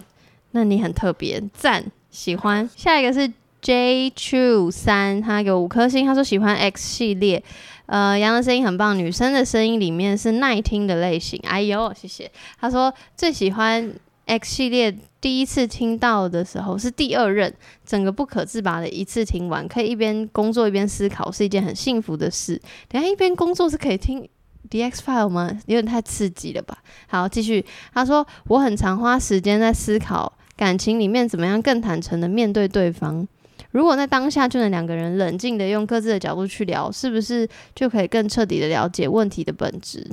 [0.52, 1.84] 那你很特别，赞，
[2.16, 2.68] 喜欢。
[2.74, 7.42] 下一个是 J True 三，他给我五颗星，他说喜欢 X 系列，
[7.84, 11.38] 呃，杨的声音很棒，女生的声音里面是耐听的类型。
[11.44, 12.30] 哎呦，谢谢。
[12.58, 13.92] 他说最喜欢
[14.24, 17.52] X 系列，第一次听到的时候是第二任，
[17.84, 22.60] 整个不可自拔的一次听完，可以一边工作一边思考，是一件很幸福的事。
[22.88, 24.26] 等下一边工作是可以听
[24.70, 25.50] D X File 吗？
[25.66, 26.78] 有点太刺激了吧。
[27.08, 27.64] 好，继续。
[27.92, 33.26] 他说我很常花时间在思考感情里面怎么样更坦诚的面对对方。
[33.70, 40.10] 如果在当下就能两个人冷静的用各自的角度去聊，是不是就可以更彻底的了解问题的本质？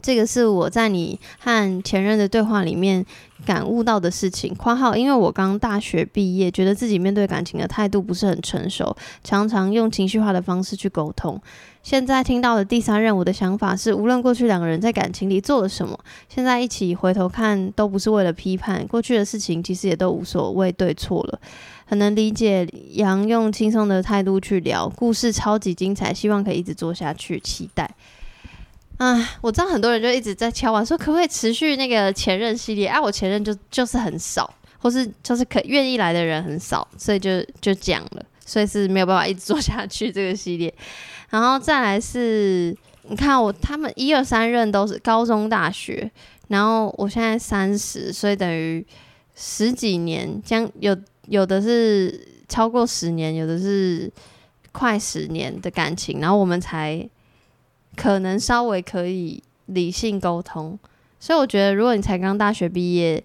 [0.00, 3.04] 这个是我在你和前任的对话里面
[3.44, 4.54] 感悟到的事情。
[4.56, 11.40] （括号因为我刚大学毕业，觉得自己面对感情的态度不是很成熟，常常用情绪化的方式去沟通。
[11.86, 15.96] 现在听到的第三任，我的想法是，无论过去两个人在感情里做了什么，
[16.28, 21.38] 现在一起回头看，都不是为了批判过去的事情，其实也都无所谓对错了。
[21.84, 27.88] 很能理解杨用轻松的态度去聊，故事超级精彩，希望可以一直做下去，期待。
[28.96, 33.00] 啊，我知道很多人就一直在敲碗说，可不可以持续那个前任系列啊？
[33.00, 40.74] 我前任就就是很少，或是就是可愿意来的人很少，所以就就讲了，所以是没有办法一直做下去这个系列。
[41.30, 42.76] 然后再来是，
[43.08, 46.10] 你看我他们一二三任都是高中大学，
[46.48, 48.86] 然后我现在三十，所以等于
[49.34, 54.10] 十几年，将有有的是超过十年，有的是
[54.72, 57.08] 快十年的感情，然后我们才
[57.96, 60.78] 可能稍微可以理性沟通。
[61.18, 63.22] 所以我觉得，如果你才刚大学毕业，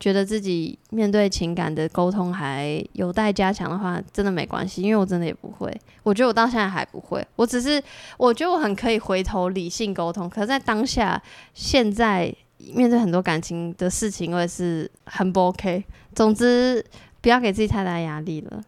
[0.00, 5.72] 觉得自己面对情感的沟通还有待加强的话，真的没关系，因为我真的也不会。
[6.02, 7.82] 我觉得我到现在还不会，我只是
[8.18, 11.20] 我觉得我很可以回头理性沟通，可是在当下
[11.54, 12.34] 现在
[12.74, 15.84] 面对很多感情的事情，我也是很不 OK。
[16.14, 16.84] 总之，
[17.20, 18.62] 不要给自己太大压力了。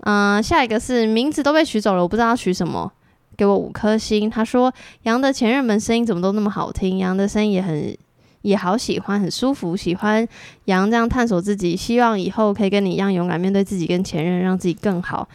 [0.00, 2.90] 嗯、下一个是名字都被取走了，我不知道要取什么，
[3.36, 4.28] 给我五颗星。
[4.30, 7.96] 他说杨的前任们声音怎么都那么好听，杨的声音也很
[8.42, 10.26] 也好喜欢，很舒服，喜欢
[10.64, 15.28] 杨这样探索自己，希望以后可以跟你一样勇敢面对自己跟前任，让自己更好。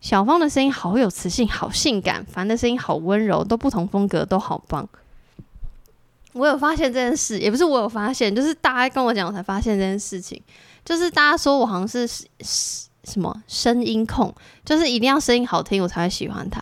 [0.00, 4.88] 小芳的声音好有磁性，好性感；凡的声音好温柔，都不同风格，都好棒。
[6.32, 10.42] 我有发现这件事，也不是我有发现，就是大家跟我讲，我才发现这件事情。
[10.84, 16.60] 就是大家说我好像是是什么声音控，就是一定要声音好听，我才会喜欢他。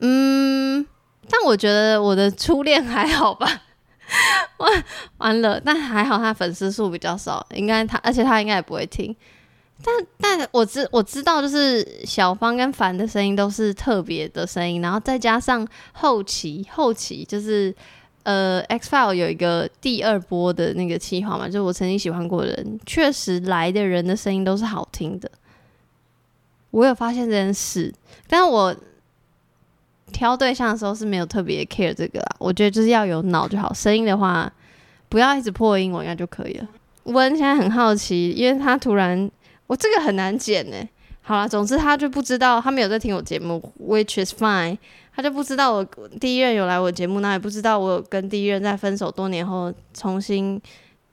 [0.00, 0.86] 嗯，
[1.28, 3.62] 但我觉得我的初恋还好吧。
[4.58, 4.84] 完
[5.18, 9.14] 完了，但还好他粉丝数比较少，应该他，而且他应该也不会听。
[9.84, 17.72] 但但我知我知道，就是小芳跟凡的声音都是特别的声音，然后再加上后期后期就是
[18.24, 25.30] 呃 X File 有一个第二波的那个企划嘛，就是我曾经喜欢过的人，确实来的人的声音都是好听的。
[26.70, 27.94] 我有发现这件事，
[28.26, 28.74] 但是我
[30.12, 32.36] 挑对象的时候是没有特别 care 这个啦。
[32.38, 34.52] 我觉得就是要有脑就好，声音的话
[35.08, 36.68] 不要一直破音，我应该就可以了。
[37.04, 39.30] 温现在很好奇，因为他突然。
[39.66, 40.76] 我这个很难剪呢。
[41.20, 44.78] 好了，总之他就不知道，他没有在听我节目，which is fine。
[45.14, 45.84] 他就不知道我
[46.18, 50.58] 第一任有来我节目，那也不知道我有跟第一任在分手多年后重新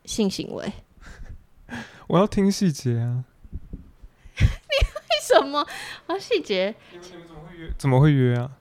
[0.05, 0.71] 性行为。
[2.07, 3.25] 我要听细节啊！
[4.39, 5.59] 你为什么
[6.07, 6.17] 啊？
[6.17, 7.69] 细节你们怎么会约？
[7.77, 8.51] 怎么会约啊？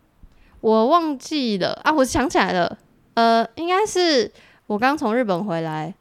[0.65, 1.93] 我忘记了啊！
[1.93, 2.79] 我想起来了，
[3.13, 4.33] 呃，应该是
[4.67, 5.93] 我刚从日本回来，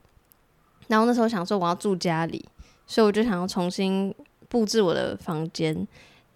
[0.88, 2.46] 然后那时候想说我要住家里。
[2.88, 4.14] 所以我就想要重新
[4.48, 5.86] 布置我的房间，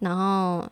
[0.00, 0.66] 然后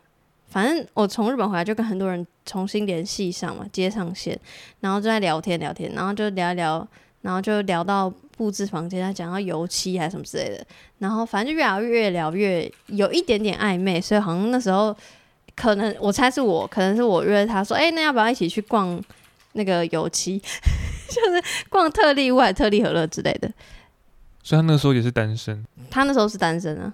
[0.47, 4.37] 反正我从日本回来就跟很多人重新联系上嘛，接上线，
[4.81, 6.87] 然后就在聊天聊天，然后就聊一聊，
[7.21, 10.65] 然后就聊到布置房间，他讲到油漆还是什么之类的，
[10.99, 14.95] 然后反正就越聊越聊越有一点点暧昧，所以好像那时候
[15.57, 19.03] 可能我猜是我，可能是我约他说，哎、那要不要一起去逛
[19.53, 20.37] 那个油漆，
[21.09, 23.51] 就是逛特利屋还是特利和乐之类的。
[24.43, 25.65] 所以他那时候也是单身。
[25.89, 26.93] 他那时候是单身啊，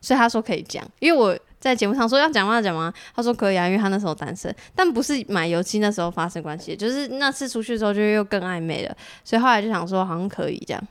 [0.00, 2.54] 所以他说可以讲，因为我在节目上说要讲吗？
[2.54, 2.94] 要讲吗？
[3.16, 10.82] 他说可以啊，因为他那时候单身，但不是买油漆那时候发生关系，就是那次出去之后就又更暧昧了，所以后来就想说好像可以这样。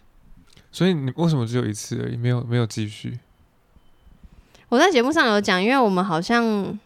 [0.74, 3.18] 所以你为什么只有一次而已，没有没有继续？
[4.70, 6.78] 我在节目上有讲，因为我们好像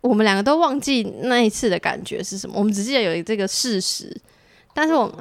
[0.00, 4.20] 我们两个都忘记那一次的感觉是什么，我们只记得有这个事实，
[4.72, 5.14] 但是我们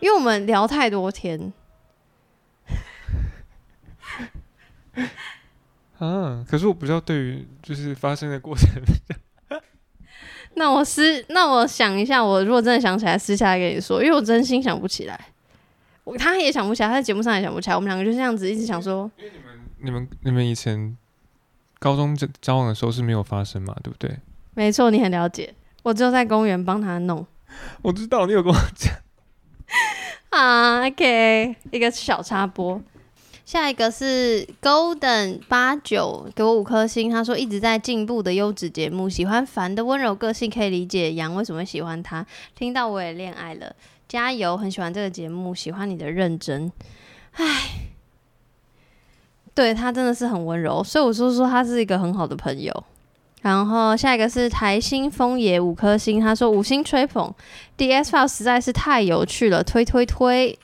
[0.00, 1.52] 因为我们聊太多天。
[5.98, 8.68] 啊，可是我比较对于就是发生的过程，
[10.54, 15.18] 那我私，那我想一下，我如果真的想起来，私下来跟你说，因为我真心想不起来。
[16.04, 17.76] 我他也想不起来，他在节目上也想不起来。
[17.76, 19.10] 我们两个就这样子一直想说，
[19.80, 20.96] 你们你们以前
[21.78, 23.76] 高中交交往的时候是没有发生嘛？
[23.82, 24.18] 对不对？
[24.54, 25.54] 没错，你很了解。
[25.82, 27.26] 我只有在公园帮他弄。
[27.82, 28.94] 我知道你有跟我讲。
[30.30, 32.80] 啊，OK，一个小插播。
[33.44, 37.08] 下一个是 Golden 八九，给我五颗星。
[37.08, 42.26] 他说一直在进步的优质节目，喜欢凡的温柔个性，可以理解杨为什么会喜欢他。
[42.56, 43.76] 听到我也恋爱了，
[44.08, 44.56] 加油！
[44.56, 46.72] 很喜欢这个节目，喜欢你的认真。
[47.34, 47.44] 唉，
[49.56, 52.84] 对他真的是很温柔，所以我说说他是一个很好的朋友。
[53.40, 57.32] 然后下一个是台新风野五颗星，他说五星吹捧
[57.76, 60.58] ，D S File 实在是太有趣了，推推推。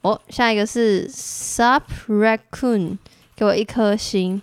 [0.00, 2.96] 哦，下一个是 Sub Raccoon，
[3.36, 4.40] 给我一颗星。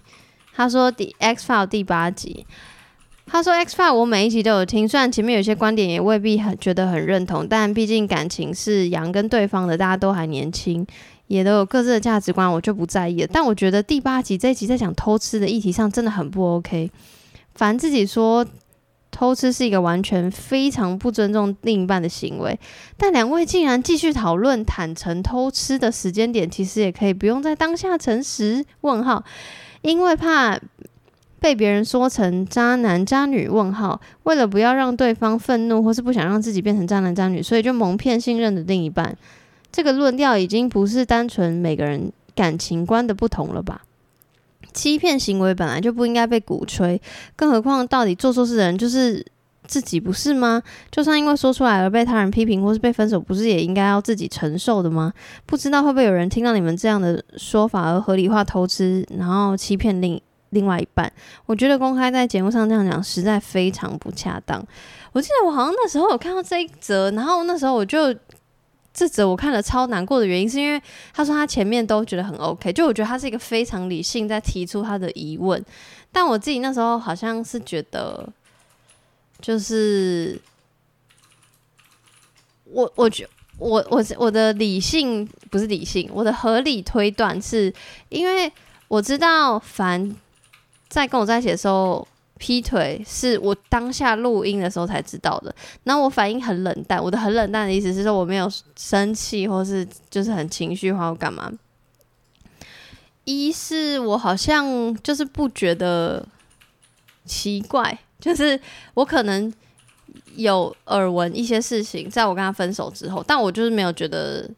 [0.54, 2.46] 他说第 X File 第八集，
[3.26, 10.86] 他说 X File 我每一集都有听，虽然前面有些观点也未必很觉得很认同，但毕竟感情是杨跟对方的，大家都还年轻，
[11.30, 13.30] 也都有各自的价值观，我就不在意了。
[13.32, 16.92] 但我觉得第八集这一集在讲偷吃的议题上真的很不 OK。
[17.54, 18.44] 凡自己说
[19.12, 22.60] 偷吃是一个完全非常不尊重另一半的行为，
[22.98, 28.66] 但两位竟然继续讨论坦诚偷吃的时间点，其实也可以不用在当下诚实？
[28.82, 29.24] 问号，
[29.82, 30.60] 因为怕
[31.40, 33.48] 被别人说成渣男渣女？
[33.48, 39.16] 问号，为了不要让对方愤怒，或是不想让自己变成渣男渣女，所以就蒙骗信任的另一半。
[39.72, 43.82] 这个论调已经不是单纯每个人感情观的不同了吧？
[44.72, 47.01] 欺骗行为本来就不应该被鼓吹，
[47.36, 49.26] 更何况到底做错事的人就是
[49.65, 50.61] 自己，不是吗？
[50.91, 55.11] 就算因为说出来而被他人批评或是被分手，不是也应该要自己承受的吗？
[55.45, 61.11] 不知道会不会有人听到你们这样的说法而合理化偷吃，然后欺骗另另外一半？
[61.47, 64.63] 我觉得公开在节目上这样讲实在非常不恰当。
[65.13, 68.15] 我记得我好像那时候有看到这一则，然后那时候我就。
[69.00, 70.82] 这则我看了超难过的原因，是因为
[71.14, 75.64] 他说他前面都觉得很 OK，就我觉得他是一个非常理性在提出他的疑问，
[76.12, 78.28] 但我自己那时候好像是觉得，
[79.39, 80.38] 就是
[82.66, 83.26] 我我觉
[83.58, 87.74] 我我我的理性不是理性，我的合理推断是
[88.10, 88.52] 因为
[88.89, 90.14] 我知道凡
[90.89, 92.06] 在跟我在一起的时候。
[92.40, 97.04] 劈腿是我当下录音的时候才知道的，然后我反应很冷淡。
[97.04, 101.52] 我的很冷淡的意思是说我没有生气，或是就是很情绪化或干嘛。
[103.26, 106.26] 一是我好像就是不觉得
[107.26, 108.58] 奇怪，就是
[108.94, 109.54] 我可能
[110.36, 114.50] 有耳闻一些事情，在我跟他分手之后，但我就是没有觉得，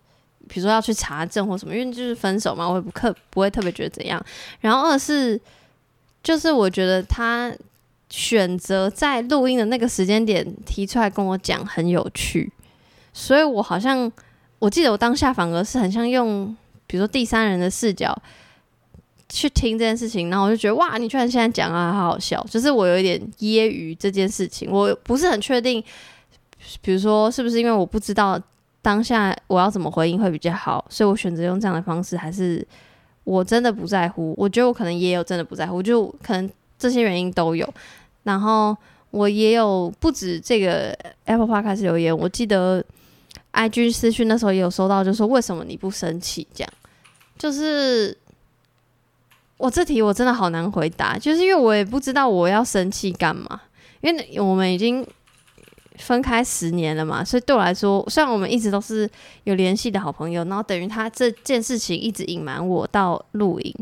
[0.48, 4.24] 比如说要去查证或什么，因为就是分手嘛，我也不特不会特别觉得怎样。
[4.60, 5.42] 然后二是
[6.22, 7.52] 就是我觉得他。
[8.12, 12.52] 选择在录音的那个时间点提出来跟我讲很有趣，
[13.14, 14.12] 所以我好像
[14.60, 16.56] 我记得我当下反而是很像用
[16.86, 18.14] 比如说第三人的视角
[19.30, 25.82] 去听这件事情，然后我就觉得哇，你居然现在讲啊，好好笑，就是我有一点揶揄这件事情，我不是很确定，
[26.82, 28.38] 比如说是不是因为我不知道
[28.82, 32.68] 当下我要怎么回应会比较好，所以我选择用这样的方式，还是
[33.24, 34.34] 我真的不在乎？
[34.38, 37.74] 我觉得我可能也有真的不在乎，就可能这些原因都有。
[38.24, 38.76] 然后
[39.10, 42.84] 我也有不止这个 Apple Park 开始留言，我记得
[43.54, 46.48] IG 私讯那时候也有收到，就说为什么你不生气？
[46.54, 46.74] 这样
[47.38, 48.16] 就是
[49.58, 53.62] 我这题我真的好难回答，就是因为我也不知道我要生气干嘛，
[54.02, 55.06] 因为我们已经
[55.98, 59.10] 分开十年了嘛，所以对我来说，虽然我们一直都是
[59.44, 63.76] 有联系的好朋友，然后等于他这件事情一直隐瞒我到录影。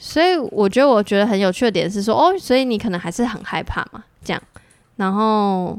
[0.00, 4.40] 所以我觉得，我觉得很有趣的点是说，哦，所以你可能还是很害怕嘛，这样。
[4.94, 5.76] 然后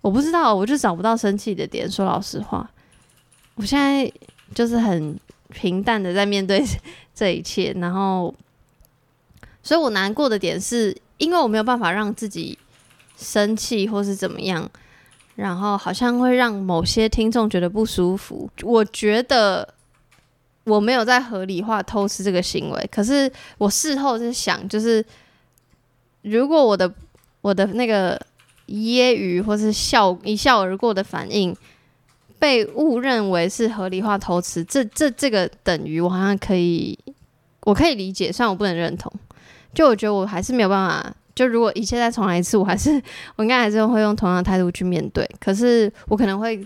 [0.00, 1.88] 我不知道，我就找不到生气的点。
[1.88, 2.68] 说老实话，
[3.54, 4.12] 我现在
[4.52, 5.16] 就是很
[5.50, 6.64] 平淡的在面对
[7.14, 7.72] 这一切。
[7.78, 8.34] 然后，
[9.62, 12.58] 所以我难过的点是因为我没有办法让自己
[13.16, 14.68] 生气或是怎么样，
[15.36, 18.50] 然后好像会让某些听众觉得不舒服。
[18.62, 19.74] 我觉得。
[20.64, 25.04] 我没有在合理化偷吃这个行为，可是我事后在想，就是
[26.22, 26.92] 如果我的
[27.40, 28.16] 我的那个
[28.68, 31.54] 揶揄或是笑一笑而过的反应
[32.38, 36.98] 被误认为是合理化偷吃，这这这个等于我好像可以，
[37.62, 39.12] 我可以理解，虽然我不能认同，
[39.74, 42.90] 就我觉得我还是没有办法，就如果一切再重来一次，我还是
[43.36, 46.64] 我应该还是会用同样的态度去面对，可是我可能会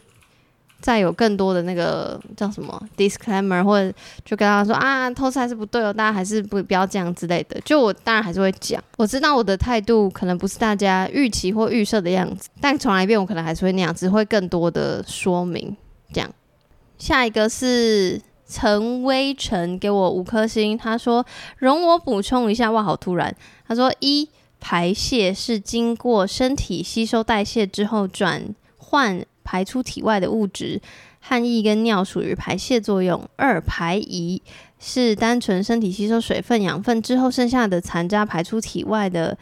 [0.80, 3.92] 再有更多的那个叫什么 disclaimer，或者
[4.24, 7.60] 就跟他说啊，偷吃还是不对哦，大家还是不不要这样之类的。
[7.62, 15.76] 就我当然还是会讲，我知道我的态度可能不是大家预期或预设的样子，但重来一遍，我可能还是会那样，只会更多的说明。
[16.12, 16.30] 这样，
[16.98, 21.26] 下一个是陈威成给我五颗星，他说
[21.58, 23.34] 容我补充一下，哇，好突然。
[23.66, 24.28] 他说一
[24.60, 29.24] 排泄是经过身体吸收代谢之后转换。
[29.46, 30.82] 排出体外的物质，
[31.20, 33.22] 汗液跟尿属于排泄作用。
[33.36, 34.42] 二排遗
[34.80, 39.38] 是单纯身体吸收水分、养分之后剩下的残渣排出体外的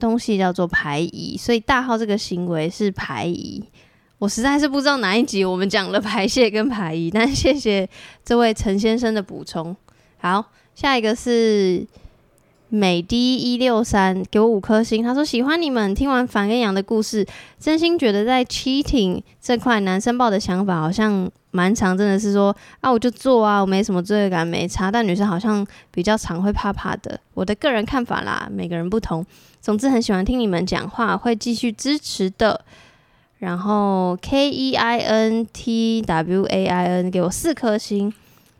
[0.00, 3.62] 东西叫做排遗，所以大号这个行为是排遗。
[4.18, 7.88] 我实在是不知道哪一集我们讲了排泄跟排遗，但谢谢
[8.24, 9.74] 这位陈先生的补充。
[10.18, 11.86] 好，下一个是。
[12.70, 15.92] 美的一六三给我五颗星，他说喜欢你们。
[15.94, 17.26] 听完樊跟杨的故事，
[17.58, 24.90] 真心觉得在 cheating 这块，男生抱的想法好像蛮长，真的是说啊，我就做啊，我没什么罪恶感，没差。
[24.90, 27.18] 但女生好像比较常会怕怕的。
[27.34, 29.26] 我的个人看法啦，每个人不同。
[29.60, 32.64] 总之很喜欢听你们讲话，会继续支持的。
[33.38, 38.12] 然后 K E I N T W A I N 给我四颗星，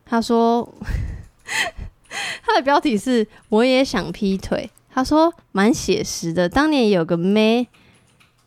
[0.05, 0.69] 他说。
[2.45, 6.49] 他的标题是“我也想劈腿”，他说蛮写实的。
[6.49, 7.69] 当年有个妹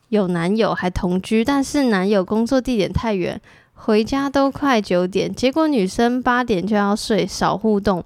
[0.09, 3.41] 有男友还同居，但是男友工作地点太远，
[3.74, 8.03] 回家都快九点，结果女生八点就要睡，少互动，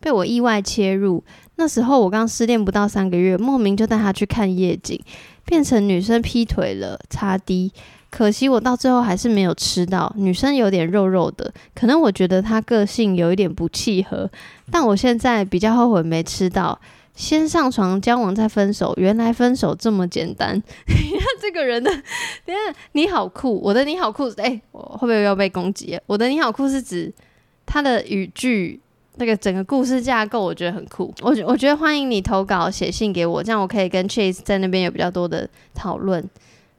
[0.00, 1.24] 被我意外切入。
[1.56, 5.00] 那时候我刚失恋不到三个月，莫名就带他去看夜景，
[5.46, 7.72] 变成女生劈腿了，擦低。
[8.16, 14.30] 可惜我到最后还是没有吃到，女生有点肉肉的，可能我觉得她个性有一点不契合，
[14.72, 16.80] 但我现在比较后悔没吃到。
[17.14, 20.56] 先上床交往再分手，原来分手这么简单。
[20.88, 26.00] 你看这个人的，你看你好酷，我的你好酷，哎，我会不会要被攻击？
[26.06, 27.12] 我的你好酷是指
[27.66, 28.80] 他的语句，
[29.16, 31.12] 那个整个故事架构，我觉得很酷。
[31.20, 36.26] 我我觉得欢迎你投稿写信给我，这样我可以跟 Chase 在那边有比较多的讨论。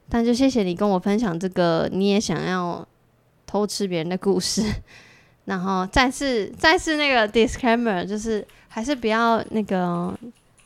[0.08, 2.86] 但就谢谢你跟我分享这个，你也想要
[3.46, 4.62] 偷吃别人的故事，
[5.46, 10.16] 然后再是再是那个 disclaimer，就是还是不要那个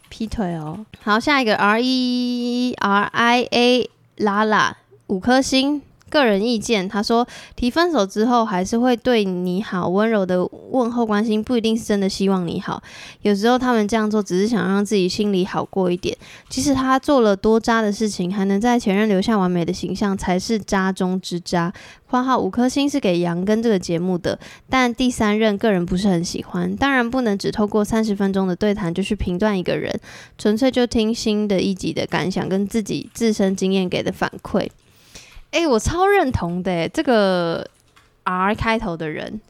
[0.09, 0.85] 劈腿哦。
[1.03, 4.75] 好，下一个 R E R I A la
[5.09, 5.83] 五颗星。
[6.13, 12.83] 个人意见，他说提分手之后还是会对你好，温柔的问候关心，不一定是真的希望你好。
[13.23, 16.15] 有时候他们这样做只是想让自己心里好过一点。
[16.51, 21.73] 即使他做了多渣的事情，还能在前任留下完美的形象，才是渣中之渣。
[22.11, 24.39] 括号五颗星是给杨跟这个节目的，
[24.69, 26.77] 但第三任个人不是很喜欢。
[26.77, 29.99] 当然不能只透过三十分钟的对谈就去评断一个人，
[30.37, 34.69] 纯粹就听新的一集的感想跟自己自身经验给的反馈。
[35.53, 37.65] 哎，我超认同的，这个
[38.25, 39.41] R 开头的人，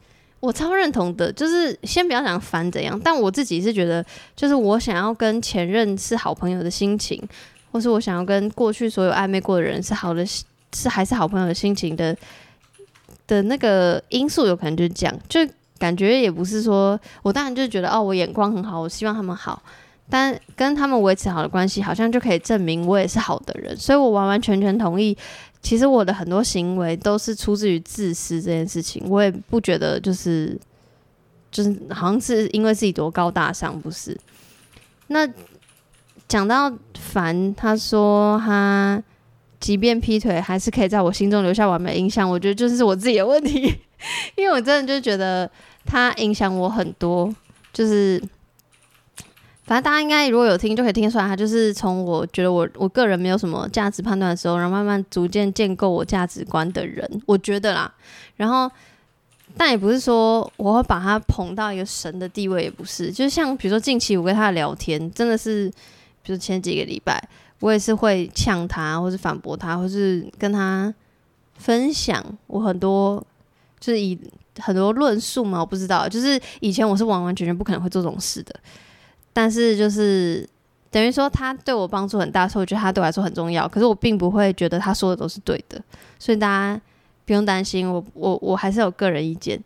[0.40, 1.32] 我超认同的。
[1.32, 7.22] 就是先不要讲烦怎样，但我自己是觉得，就是我想要跟前任是好朋友的心情，
[7.70, 12.16] 或是我想要跟过去所有暧昧过的人是好的，是还是好朋友的心情的
[13.28, 15.40] 的那个因素，有可能就是这样，就
[15.78, 19.62] 感觉也不是说我当然就觉得哦，我眼光很好，我希望他们好，
[20.10, 25.16] 但跟他们维持好的关系，好像就可以证明我也是好的人，所以我完完全全同意。
[25.62, 30.58] 其实我的很多行为都是出自于自私这件事情，我也不觉得就是
[31.52, 34.18] 就是好像是因为自己多高大上，不是。
[35.06, 35.26] 那
[36.26, 39.00] 讲到凡，他说他
[39.60, 42.28] 即便劈腿，还是可以在我心中留下完美印象。
[42.28, 43.72] 我觉得就是我自己的问题，
[44.34, 45.48] 因为我真的就觉得
[45.86, 47.32] 他影响我很多，
[47.72, 48.22] 就是。
[49.64, 57.92] 反正大家应该如果有听，就可以听出来，他就是从我觉得我我个人没有什么价值判断的时候，然后慢慢逐渐建构我价值观的人，我觉得啦。
[58.36, 58.68] 然后，
[59.56, 63.12] 但也不是说我会把他捧到一个神的地位，也不是。
[63.12, 65.70] 就像比如说近期我跟他聊天，真的是，
[66.24, 67.22] 比如前几个礼拜，
[67.60, 70.92] 我也是会呛他，或是反驳他，或是跟他
[71.54, 73.24] 分享我很多，
[73.78, 74.18] 就是以
[74.58, 78.54] 很多论述嘛，我不知道，就是以前我是完完全全不可能会做这种事的。
[79.32, 80.48] 但是就是
[80.90, 83.66] 等于说他对我帮助很大，所以我觉得他对我来说很重要。
[83.66, 85.82] 可是我并不会觉得他说的都是对的，
[86.18, 86.80] 所以大家
[87.24, 89.58] 不用担心，我我我还是有个人意见。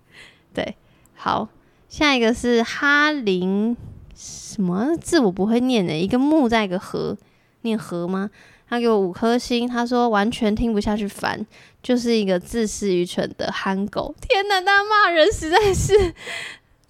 [0.52, 0.76] 对，
[1.14, 1.48] 好，
[1.88, 3.76] 下一个是哈林
[4.14, 7.16] 什么字我不会念的，一个木在一个河，
[7.62, 8.30] 念河吗？
[8.68, 11.46] 他给我五颗星，他说完全听不下去，烦，
[11.82, 14.14] 就是一个自私愚蠢的憨狗。
[14.20, 16.14] 天哪，大家骂人实在是。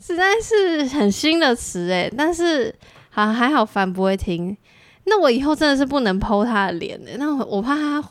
[0.04, 2.74] 实在是很新的词诶，但是
[3.10, 4.56] 好还好，凡不会听。
[5.04, 8.04] 那我以后真的是不能剖他的脸诶，那我我怕他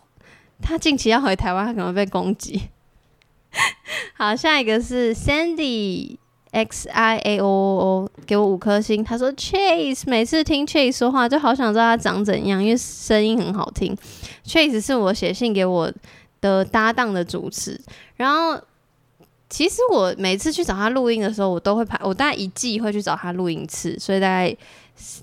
[0.62, 2.70] 他近期要回台湾，他可能被攻击。
[4.16, 6.18] 好，下一个是 Sandy
[6.52, 9.04] X I A O O 给我五颗星。
[9.04, 13.98] 他说 Chase 每次听 Chase 说话，就好想知道他长怎样，因为声音很好听。
[14.46, 15.92] Chase 是我写信给我
[16.40, 17.80] 的搭档的主持，
[18.16, 18.62] 然后
[19.52, 24.58] 其实我每次去找他录音的时候，我都会排，我大概一季会去找他录音一次，所以大概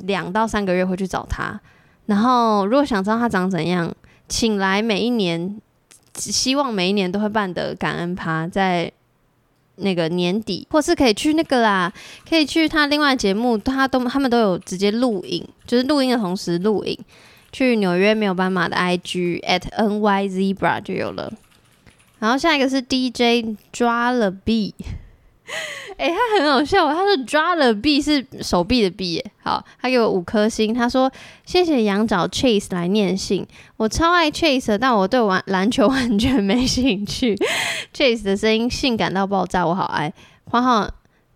[0.02, 1.60] 两到三个月会去找他。
[2.06, 3.92] 然后如果想知道他长怎样，
[4.28, 5.60] 请来每一年。
[6.14, 8.90] 希望每一年都会办的感恩趴，在
[9.76, 11.92] 那个年底，或是可以去那个啦，
[12.28, 16.98] 可以去他另外节目，他都他们都有直接录影，就是录音的同时录影。
[17.52, 21.32] 去纽约没有斑马的 IG at nyzebra 就有了。
[22.18, 24.74] 然后下一个是 DJ 抓了 B。
[25.96, 31.10] 哎，他很好笑，他说抓了 B 是手臂的 B，好，他给我五颗星，他说
[31.46, 33.46] 谢谢羊找 Chase 来念信，
[33.78, 37.34] 我超爱 Chase，但我对玩篮球完全没兴趣。
[37.94, 40.12] Chase 的声音性感到爆炸，我好爱。
[40.44, 40.88] 花浩，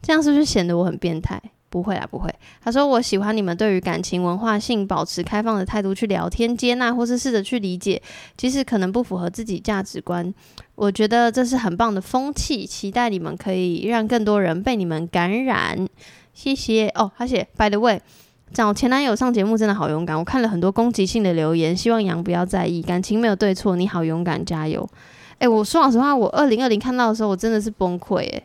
[0.02, 1.40] 这样是不是显得我很变态？
[1.70, 2.30] 不会啦，不会。
[2.62, 8.00] 他说我喜欢你们对于感情、文化性保持开放的态度去聊天、接纳，或是试着去理解，
[8.36, 10.32] 即使可能不符合自己价值观。
[10.82, 15.86] 我觉得这是很棒的风气，期待你们可以让更多人被你们感染。
[16.34, 17.08] 谢谢哦。
[17.16, 18.00] 他写，By the way，
[18.52, 20.18] 找前男友上节目真的好勇敢。
[20.18, 24.84] 我看了很多攻击性的留言，希望杨不要在意，感情没有对错，你好勇敢，加油。
[25.38, 28.42] 诶，我说老实话，我二零二零看到的时候，我真的是崩溃诶。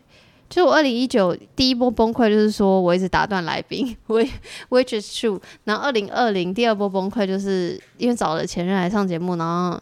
[0.47, 5.41] 就我二零一九第一波崩溃，就是说我一直打断来宾，which is true。
[5.63, 9.81] 然后二零二零第二波崩溃，就是因为找了前任来上节目，然后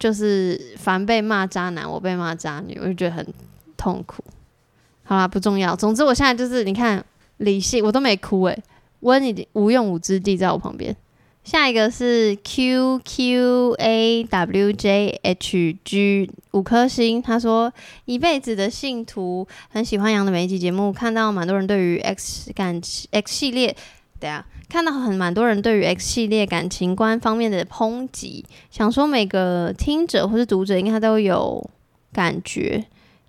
[0.00, 3.24] 就是凡被骂渣男，我被骂渣女，我就觉得很
[3.76, 4.24] 痛苦。
[5.04, 5.76] 好啦，不重要。
[5.76, 7.04] 总之我现在就是你看
[7.36, 8.62] 理性，我都没哭诶，
[9.00, 10.96] 温已经无用武之地在我旁边。
[11.42, 17.72] 下一个是 Q Q A W J H G 五颗星，他说
[18.04, 22.80] 一辈子的信徒，很喜欢杨的每一集节目，看到蛮多人对于 X 感
[23.10, 23.74] X 系列，
[24.20, 31.70] 对啊，看到很蛮多人对于 X 系列感情观方面的抨击，想说每个听者或是读者应该都有
[32.12, 32.84] 感觉。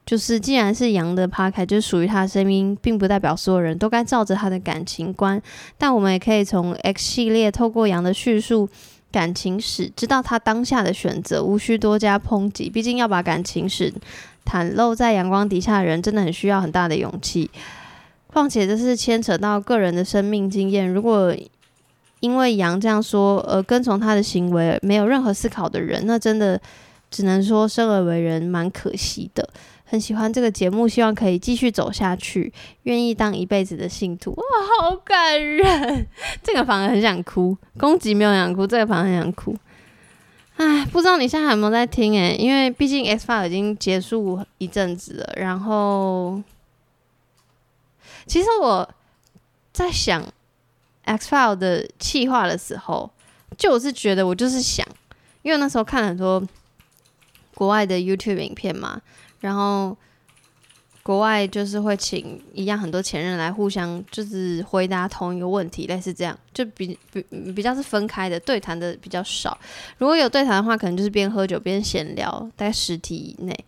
[0.06, 5.42] 就是，既然是羊的趴开，就是属于他的声音，并不代表所有人都该照着他的感情观。
[5.78, 8.68] 但我们也可以从 X 系列透过羊的叙述
[9.12, 12.70] 感情史，知道他当下的选择，无需多加抨击。
[12.70, 13.94] 毕竟要把感情史
[14.44, 17.50] 袒露在阳光底下的人，真的很需要很大的勇气。
[18.34, 21.36] 况且这是牵扯到个人的生命经验，如果
[22.20, 26.60] 因为羊这样说而跟从他的行为，没有任何思考的人，那真的
[27.10, 29.50] 只能说生而为人，蛮可惜的。
[29.84, 32.54] 很喜欢这个节目，希望可以继续走下去，
[32.84, 34.32] 愿意当一辈子的信徒。
[34.32, 34.44] 哇，
[34.80, 36.08] 好感人！
[36.42, 39.54] 这个反而很想哭，攻击没有想哭，这个反而很想哭。
[40.56, 42.14] 唉，不知道你现在有没有在听？
[42.14, 45.34] 诶，因为毕竟 X File 已经结束一阵子了。
[45.36, 46.42] 然后，
[48.32, 48.90] 其实我
[49.74, 50.26] 在想
[51.04, 53.12] X File 的企划的时候，
[53.58, 54.88] 就我是觉得我就是想，
[55.42, 56.42] 因为那时候看很多
[57.54, 59.02] 国外的 YouTube 影片嘛。
[59.42, 59.98] 然后，
[61.04, 67.22] 国外就是会请一样很多前任来互相就是回答同一个问题，类似这样，就比比
[67.54, 69.60] 比较是分开的，对谈的比较少。
[69.98, 73.66] 如果有对谈的话，可能就是边喝酒边闲聊，大概十题以内。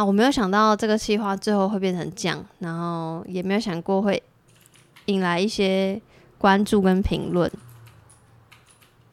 [0.00, 4.22] 那我没有想到这个计划最后会变成这样，然后也没有想过会
[5.04, 6.00] 引来一些
[6.38, 7.52] 关注跟评论。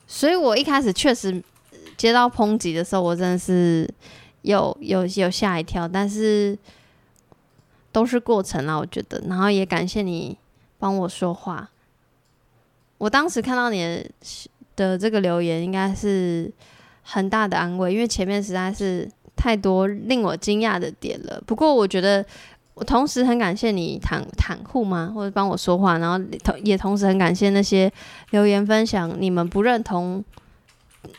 [0.08, 1.44] 所以我一开始确实
[1.98, 3.94] 接到抨击的时候，我真的是。
[4.44, 6.58] 有有有吓一跳，但是
[7.92, 9.22] 都是过程啦，我觉得。
[9.28, 10.38] 然后也感谢你
[10.80, 11.70] 帮我说话。
[12.98, 14.10] 我当时看到你的
[14.78, 16.50] 的这个留言，应该是
[17.04, 19.12] 很大的安慰，因为前面实在是
[19.48, 21.42] 太多令我惊讶的点了。
[21.46, 22.26] 不过我觉得，
[22.74, 27.90] 我同时很感谢你袒袒护吗，或者帮我说话，然后同也同时很感谢那些
[28.32, 30.22] 留言分享你们不认同。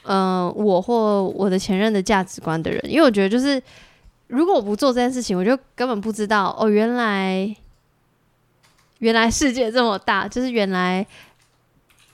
[0.03, 3.63] 嗯，我或我的前任的价值观的人，因为我觉得就是，
[4.27, 7.57] 如果我不做这件事情，我就根本不知道哦，原来
[8.99, 11.07] 原来世界这么大，就是原来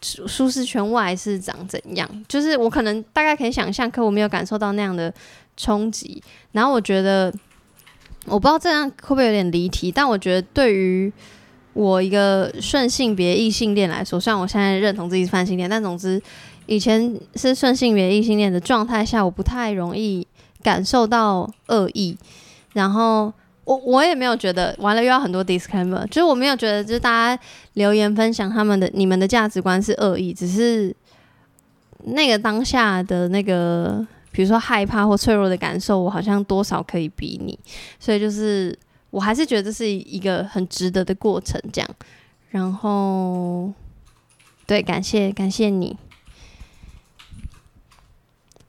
[0.00, 5.12] 舒舒适圈外是长怎样，就是我可能大概可以想象，可我没有感受到那样的
[5.56, 6.22] 冲击。
[6.52, 7.32] 然后我觉得，
[8.26, 11.12] 我不知道这样会不会有点离题，但我觉得对于
[11.72, 16.22] 我一个顺性别异性恋来说，虽然我现在认同自己是泛性恋，但总之。
[16.66, 20.26] 以前是顺性别异性恋的状态下，我不太容易
[20.62, 22.16] 感受到恶意，
[22.72, 23.30] 然后
[23.64, 27.42] 我我也没有觉得完了又要很多 disclaimer，就是我没有觉得就是大家
[27.74, 30.96] 留言分享他们的你们的价值观是恶意，只是
[32.04, 34.02] 那个当下的那个
[34.34, 37.56] 比如说害怕或脆弱的感受，我好像多少可以比你，
[38.00, 38.76] 所以就是
[39.10, 41.88] 我还是觉得这是一个很值得的过程，这样。
[42.50, 43.72] 然后，
[44.66, 45.96] 对，感谢感谢你。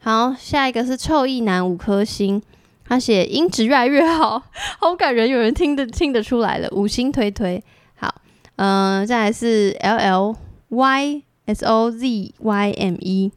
[0.02, 2.40] 好，下一个是臭意男五颗星，
[2.88, 4.44] 他写音质越来越好，
[4.78, 7.64] 好感人，有人听得听得出来了，五星推推。
[7.96, 8.14] 好，
[8.58, 10.36] 嗯，再来是 L L
[10.70, 13.32] Y S O Z Y M E。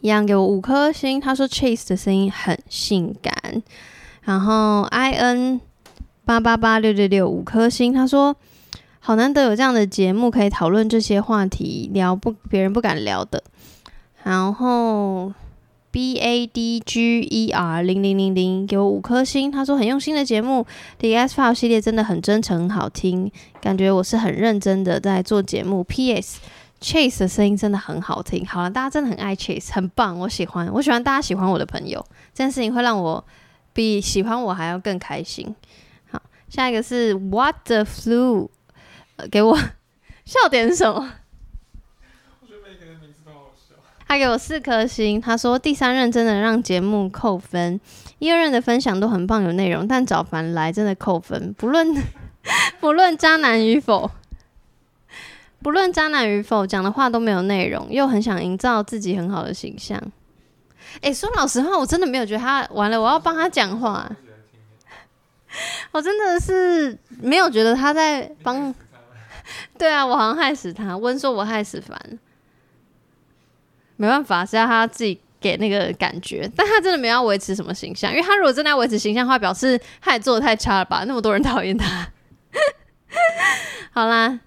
[0.00, 1.20] 一样给我五颗星。
[1.20, 3.62] 他说 Chase 的声音很性感。
[4.22, 5.60] 然后 I N
[6.24, 7.92] 八八八六六六五颗星。
[7.92, 8.36] 他说
[9.00, 13.42] 好难得有这样的节目可以讨论这些话题，聊不别人不敢聊的。
[14.22, 15.32] 然后
[15.90, 19.50] B A D G E R 零零零零给我五颗星。
[19.50, 20.66] 他说很用心的节目
[20.98, 23.32] ，The S File 系列真的很真诚很好听，
[23.62, 25.82] 感觉我是很认真的在做节目。
[25.82, 26.40] P S
[26.80, 33.24] Chase 的声音真的很好听，好了，大家真的很爱 Chase，很棒，我喜欢，我喜欢大家喜欢我的朋友，这件事情会让我
[33.72, 35.54] 比喜欢我还要更开心。
[36.10, 38.48] 好，下一个是 What the flu，
[39.16, 39.58] 呃给我
[40.24, 41.12] 笑点什么？
[44.06, 47.78] 他给我四颗星，他说第三任真的让节目扣分，
[48.20, 51.86] 一二任的分享都很棒有内容，但找凡来真的扣分，不论
[52.80, 54.10] 不论渣男与否。
[55.62, 60.00] 不论渣男与否，讲的话都没有内容，又很想营造自己很好的形象。
[61.02, 64.08] 哎，说老实话，我真的没有觉得他完了，我要帮他讲话。
[65.92, 68.74] 我真的是没有觉得他在帮。
[69.78, 70.96] 对啊，我好像害死他。
[70.96, 71.98] 温说我害死凡，
[73.96, 76.50] 没办法，是要他自己给那个感觉。
[76.54, 81.04] 但他真的没要维持什么形象，因为他如果真的要维持形象的话，表示他也做的太差了吧？
[81.06, 82.08] 那么多人讨厌他。
[83.92, 84.38] 好啦。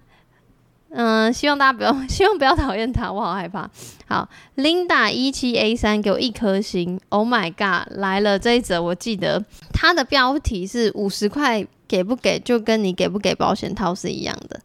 [0.94, 3.68] 嗯，希望大家不要， 希望不要讨厌他，我好害怕。
[4.06, 7.00] 好，Linda 一七 A 三给我一颗星。
[7.08, 14.60] Oh my god，来了这一则，我记得它的标题是五十块给不给，就跟你给不给保险套是一样的。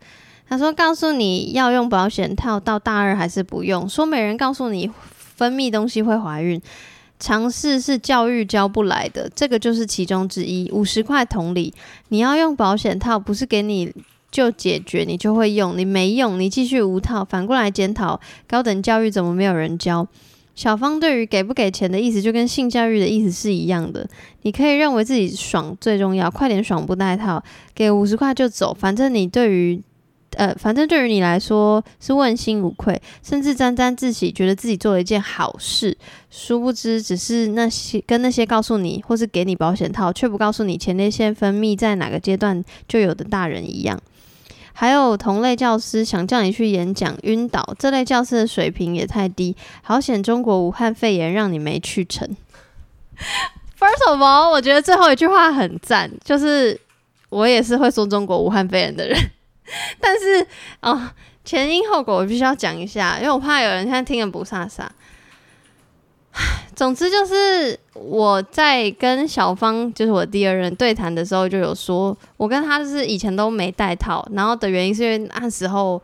[0.49, 6.61] 他说告诉你要用保险套到大二还是不用，说没人告诉你分泌东西会怀孕，
[7.19, 10.69] 尝试是教育教不来的，这个就是其中之一。
[10.71, 11.73] 五十块同理，
[12.09, 13.93] 你要用保险套，不是给你。
[14.31, 17.23] 就解决你就会用，你没用你继续无套。
[17.23, 20.07] 反过来检讨高等教育怎么没有人教？
[20.55, 24.07] 小芳对于给不给钱的意思就跟性教育的意思是一样的。
[24.41, 27.43] 你可以认为自己爽最重要，快点爽不带套，
[27.75, 28.73] 给五十块就走。
[28.73, 29.81] 反正你对于
[30.35, 35.97] 呃，反正对于你来说是问心无愧，甚至沾沾自喜，觉得自己做了一件好事。
[36.29, 43.99] 殊不知，只是那些跟那些告诉你或是给你保险套，却不告诉你前列腺分泌在哪个阶段就有的大人一样。
[44.79, 47.67] 还有同类教师想叫你去演讲，晕倒。
[47.79, 52.29] 这类教师的水平也太低，好险中国武汉肺炎让你没去成。
[53.79, 56.79] First of all，我觉得最后一句话很赞，就是
[57.29, 59.17] 我也是会说中国武汉肺炎的人，
[59.99, 60.45] 但是
[60.81, 61.09] 哦，
[61.43, 64.85] 前因后果我必须要讲一下，因为我怕有人现在听的不飒飒。
[66.75, 76.01] 总之就是我在跟小芳，就是我第二任对谈的时候，就有说，我跟他就是以前都没带套，然后的原因是因为那时候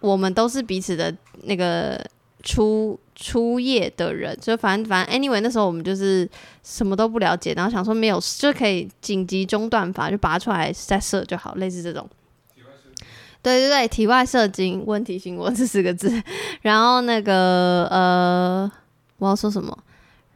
[0.00, 1.98] 我们都是彼此的那个
[2.42, 6.28] 初初夜的人，就反正反正 anyway 那时候我们就是
[6.62, 12.08] 什么都不了解，然后想说没有就可以紧急中断法就拔出来再射就好，类似这种。
[13.42, 16.22] 对对对，体外射精，问题性我这四个字，
[16.62, 18.72] 然后那个呃。
[19.18, 19.74] 我要说什么？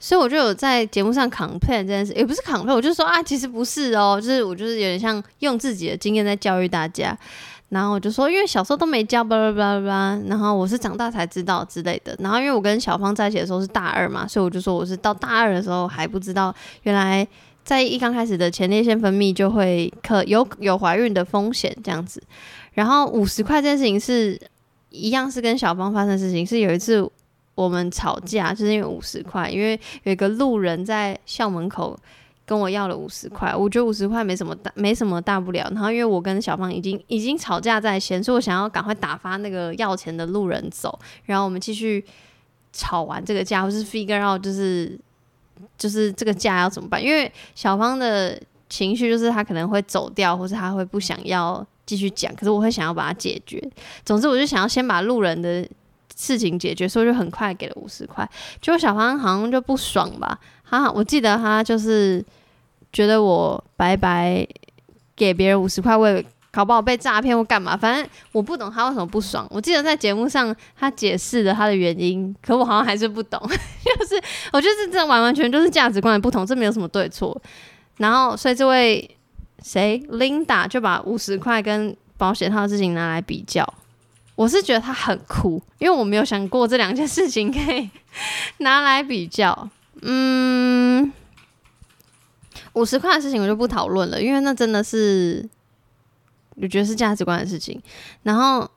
[0.01, 7.17] 所以我就有在节目上 complain 这件事，也不是 complain，我就说啊，其实不是哦，就是我就是有点像用自己的经验在教育大家。
[7.69, 12.17] 然后我就说，因为小时候都没教，巴拉巴拉巴拉，然后我是长大才知道之类的。
[12.19, 17.25] 然后因为我跟小芳在一起的时候是大二嘛，所以我就说我是到大二的时候还不知道，原来
[17.63, 22.21] 在一刚开始的前列腺分泌就会可有有怀孕的风险这样子。
[22.73, 24.37] 然后五十块这件事情是
[24.89, 27.09] 一样是跟小芳发生的事情，是有一次。
[27.61, 31.95] 我们吵架就是因为五十块，因为有一个路人在校门口
[32.47, 35.69] 跟我要了五十块，我觉得五十块没什么大，没什么大不了。
[35.71, 42.03] 然后因为我跟小芳已经已经吵架在先，所以我想要赶快打发那个要钱的路人走，然后我们继续
[42.73, 44.99] 吵完这个架，或是 figure out 就是
[45.77, 47.05] 就是这个架要怎么办？
[47.05, 48.41] 因为小芳的
[48.71, 53.63] 情绪就是他可能会走掉，或是他会不想要继续讲，可是我会想要把它解决。
[54.03, 55.69] 总之，我就想要先把路人的。
[56.21, 58.29] 事情解决，所以就很快给了五十块。
[58.61, 62.23] 结果小芳好像就不爽吧，他我记得他就是
[62.93, 64.47] 觉得我白白
[65.17, 69.47] 给别人五十块，为搞不好被诈骗或干嘛，反正我不懂他为什么不爽。
[69.51, 73.41] 我记得在节目上他解释了他的原因，可我好像还是不懂。
[73.49, 77.41] 就是我觉得这完完全就是价值观的不同，这没有什么对错。
[77.97, 79.17] 然后，所以这位
[79.63, 83.67] 谁 Linda 就把五十块跟保险套的事情拿来比较。
[84.41, 87.91] 我是觉得他很酷，因为我没有想过这两件事情可以
[88.65, 89.69] 拿来比较。
[90.01, 91.13] 嗯，
[92.73, 95.47] 五十块的事情我就不讨论了，因为那真的是。
[96.63, 97.81] 我觉得是价值观的事情，
[98.23, 98.71] 然后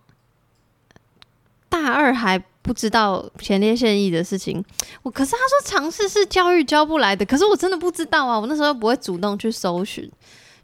[1.67, 4.63] 大二还不知道前列腺液的事情，
[5.01, 10.09] 我可是他说尝试是教育教不来的，可是我真的不知道啊，我那时候不会主动去搜寻，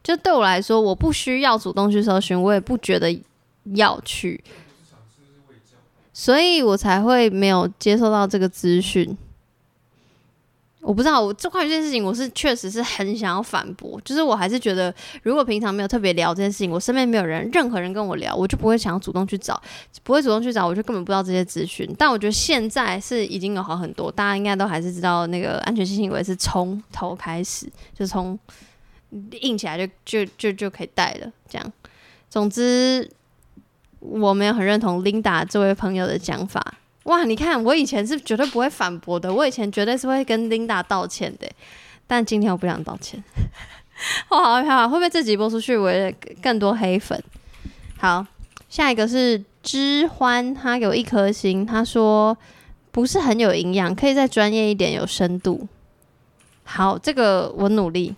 [0.01, 3.11] 就对我来说，我不需要主动去搜寻，我也不觉得
[3.75, 4.41] 要去，
[6.19, 9.17] 所以我才会没有接受到这个资讯。
[10.81, 14.93] 我不知道，我这块这件事情，我是确实是很想要反驳，就是我还是觉得，
[15.23, 19.61] 如果平常没有特别聊这件事情，我身边没有人，任何人跟我聊，我就不会想要主动去找，
[20.03, 21.89] 不会主动去找，我就根本不知道这些资讯。
[21.97, 27.65] 但我觉得现在是已经有好很多，大家应该都还是知道那个安全性行为是从头开始，
[27.97, 28.37] 就从
[29.39, 31.31] 硬起来就就就就可以带了。
[31.47, 31.73] 这样，
[32.29, 33.09] 总之
[33.99, 36.75] 我没有很认同 Linda 这位朋友的讲法。
[37.03, 41.49] 哇，你看，我以前是绝对不会反驳的，我以前绝对是会跟 Linda 道歉的，
[42.05, 43.23] 但今天我不想道歉。
[44.29, 45.91] 我 好害怕，会不会这集播出去，我
[46.41, 47.21] 更多黑粉？
[47.97, 48.25] 好，
[48.69, 52.37] 下一个是知欢，他给我一颗星，他说
[52.91, 55.67] 不是很有营养，可以再专业一点，有深度。
[56.63, 58.15] 好，这个我努力。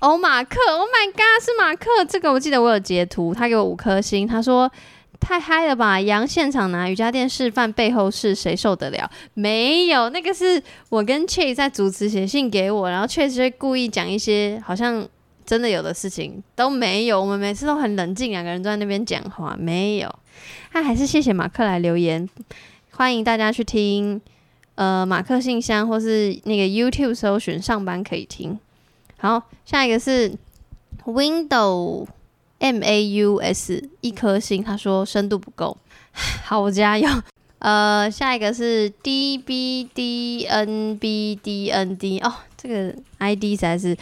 [0.00, 4.70] 哦，马克，Oh my God，是马克，这个我记得我有截图，他给我五颗星，他说。
[5.18, 5.98] 太嗨了吧！
[5.98, 9.10] 杨现场拿瑜伽垫示范，背后是谁受得了？
[9.32, 15.08] 没有，那个是我跟 Chase 在主持写信给我，然后 Chase 故意讲一些好像
[15.46, 17.18] 真的有的事情都没有。
[17.18, 20.14] 我们每次都很冷静，两个人都在那边讲话，没有。
[20.74, 22.28] 那还是谢谢马克来留言，
[22.90, 24.20] 欢迎大家去听。
[24.74, 28.60] 呃，马克信箱或是那个 YouTube 搜寻上班可以听。
[29.18, 30.36] 好，下一个是
[31.04, 32.06] Window。
[32.58, 35.76] M A U S 一颗星，他说深度不够，
[36.42, 37.06] 好，我加油。
[37.58, 43.94] 呃，下一个是 D B D N B D N D 哦，这个 I D 才是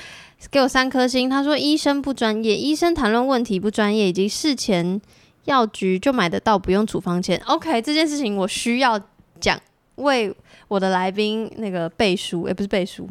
[0.53, 1.29] 给我三颗星。
[1.29, 5.01] 他说医生不专业，医生谈论问题不专业，以及事前
[5.47, 7.37] 药局就买得到，不用处方签。
[7.47, 9.01] OK，这件事情我需要
[9.41, 9.61] 讲，
[9.97, 10.33] 为
[10.69, 13.09] 我的来宾那个背书，也不是背书。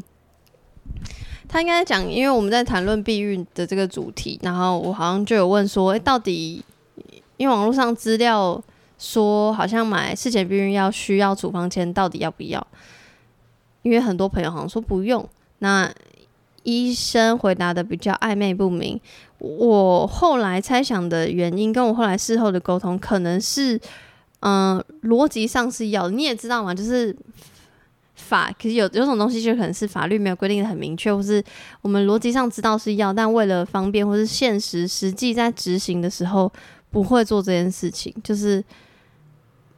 [1.54, 6.66] 他应该讲，因为我们在谈论避孕的这个主题，然后我好像就有问说，哎，到底
[7.38, 8.60] 因为网络上资料
[8.97, 12.66] 说，好像买事前避孕药需要处方签，到底要不要？
[13.84, 15.30] 因为很多朋友好像说不用，
[15.60, 15.88] 那
[16.64, 18.99] 医生回答的比较暧昧不明。
[19.38, 23.80] 我后来猜想的原因，跟我后来事后的沟通，可能是，
[24.39, 27.16] 嗯，逻辑上是要，你也知道嘛，就是。
[28.34, 31.44] 法可是有有种东西就可能是法律没有规定的很明确，或是
[31.82, 36.52] 我们逻辑上知道是要，但为了方便或是现实实际在执行的时候
[36.90, 38.64] 不会做这件事情，就是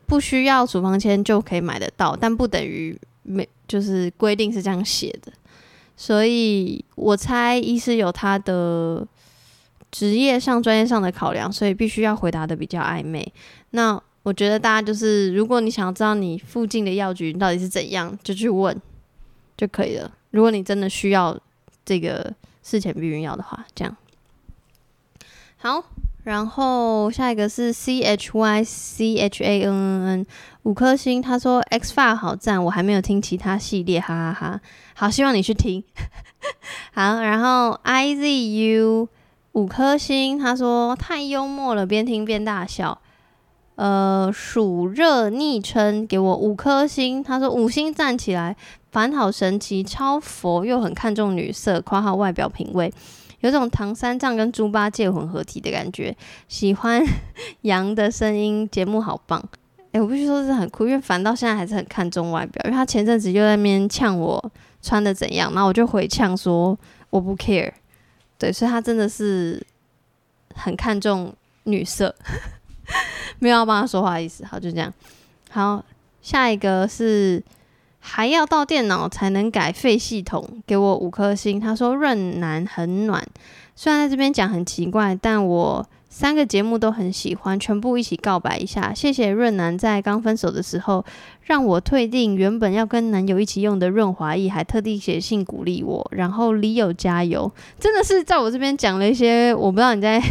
[0.06, 5.34] 不需要处方签就可以买得到，但不等于没就是规定是这样写的，
[5.97, 9.06] 所以我猜医师有他的
[9.91, 13.34] 职业上专业上的考量，所以必须要回答的比较暧昧。
[13.72, 14.01] 那。
[14.26, 18.76] 我觉得大家就是，如果你想要知道你附近的药局到底是怎样，就去问
[19.55, 20.11] 就可以了。
[20.32, 21.39] 如果你真的需要
[21.86, 23.95] 这个事前避孕药的话，这样
[25.57, 25.86] 好。
[26.23, 30.26] 然后下一个是 C H Y C H A N N N
[30.63, 34.61] 五颗星，他说 X Far 好赞，我还没有听其他系列，哈哈哈。
[34.95, 35.84] 好，希望你去听。
[36.93, 39.07] 好，然后 I Z U
[39.51, 42.99] 五颗星，他说太幽默了，边听边大笑。
[43.76, 48.55] 呃，暑热昵称给我五颗星，他说五星站起来，
[48.91, 52.93] 烦好神奇，超佛又很看重女色，夸号外表品味，
[53.41, 56.15] 有种唐三藏跟猪八戒混合体的感觉，
[56.47, 57.03] 喜欢
[57.63, 59.43] 羊的声音，节目好棒。
[59.91, 64.51] 哎，我必须说是很酷，因为烦到现在还是很看重外表，因为他前阵子就在那边呛我
[64.82, 66.78] 穿的怎样，然后我就回呛说
[67.09, 67.71] 我不 care，
[68.38, 69.61] 对，所以他真的是
[70.53, 72.15] 很看重女色。
[73.39, 74.93] 没有要帮他说话的意思，好就这样。
[75.49, 75.83] 好，
[76.21, 77.41] 下一个是
[77.99, 81.59] 还要到电脑才能改废系统，给我五颗星。
[81.59, 83.25] 他说润南很暖，
[83.75, 88.93] 虽然在这边讲很奇怪，但我三个节目都很喜欢，全部一起告白一下。
[88.93, 91.03] 谢谢润南在刚分手的时候
[91.41, 96.07] 让我退订原本要跟男友一起用的润滑液，还特地写信鼓励我。
[96.11, 100.21] 然后李友加油，真的是在我这边讲了一些，我不知道你在。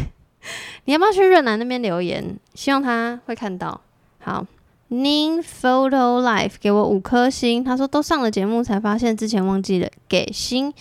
[0.85, 2.39] 你要不要去越南那边留言？
[2.55, 3.80] 希望他会看到。
[4.20, 4.47] 好
[4.91, 10.72] ，Ning Photo Life 给我五颗星，他说都上了节目才发现之前忘记了给星。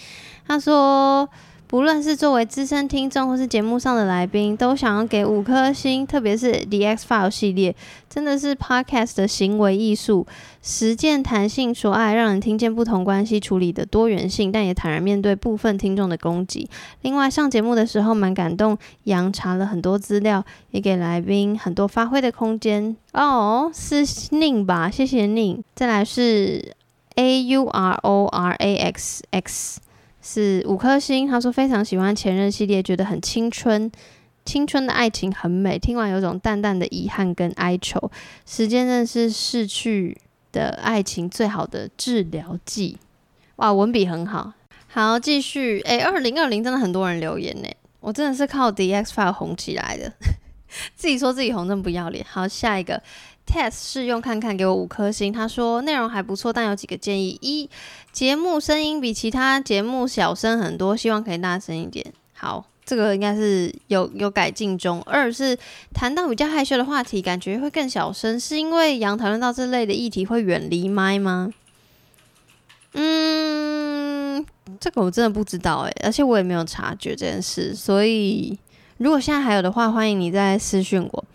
[0.47, 1.27] 他说。
[1.73, 6.05] 无论是作为资深听众，或是节目上的来宾，都想要给五颗星。
[6.05, 7.75] 特别是 The X File 系列，
[8.07, 10.27] 真的是 Podcast 的行为艺术，
[10.61, 16.69] 实践弹性说爱，让人听见不同关系处理的多元性，但也坦然面对部分听众的攻击。
[17.01, 22.95] 另外，上节目的时候蛮感动，杨查了很多资料，也给来宾很多发挥的空间。
[23.13, 24.91] 哦，是宁吧？
[24.91, 25.63] 谢谢宁。
[25.73, 26.75] 再来是
[27.15, 29.79] A U R O R A X X。
[30.25, 33.91] 是五颗星，他说非常喜欢前任系列，觉得很青春，
[34.45, 35.77] 青春的爱情很美。
[35.77, 38.09] 听完有种淡淡的遗憾跟哀愁。
[38.45, 40.17] 时间真的是逝去
[40.53, 42.97] 的爱情最好的治疗剂。
[43.57, 44.53] 哇，文笔很好。
[44.87, 45.81] 好，继续。
[45.81, 47.67] 诶，二零二零真的很多人留言呢，
[47.99, 50.13] 我真的是靠 D X Five 红起来的。
[50.95, 52.25] 自己说自己红，真不要脸。
[52.29, 53.03] 好，下一个。
[53.45, 55.31] Test 试用看看，给我五颗星。
[55.31, 57.69] 他说内容还不错，但有几个建议：一、
[58.11, 62.05] 节目声音比其他节目小声很多，希望可以大声一点。
[62.33, 65.01] 好，这个应该是有有改进中。
[65.03, 65.57] 二是
[65.93, 71.53] 谈到比较害羞的话题，感觉会更小声，是因为杨讨论到这类的议题会远离麦吗？
[72.95, 74.45] 嗯，
[74.79, 78.57] 这个我真的不知道诶，而且我也没有察觉这件事，所以
[78.97, 81.25] 如果现在还有的话，欢迎你再私讯我。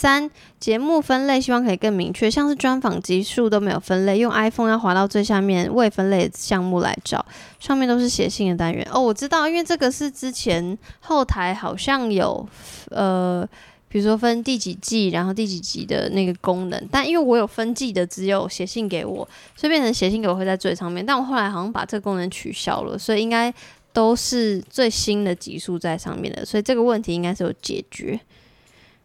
[0.00, 7.22] 三节目分类希望可以更明确，像是专访集数都没有分类，用 iPhone 要滑到最下面未分类项目来找，
[7.58, 8.88] 上面都是写信的单元。
[8.90, 12.48] 哦，我知道，因为这个是之前后台好像有
[12.88, 13.46] 呃，
[13.88, 23.52] 比如说分第几季，然后第几集的那个功能，但因为我有分季的，只有写信给我，所以变成写信给我会在最上面，但我后来好像把这个功能取消了，所以应该
[23.92, 28.18] 都是最新的集数在上面的，所以这个问题应该是有解决。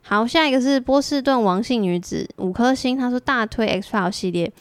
[0.07, 2.95] 好，下一个是波士顿王姓女子，五颗星。
[2.95, 4.53] 她说大推 X File 系列，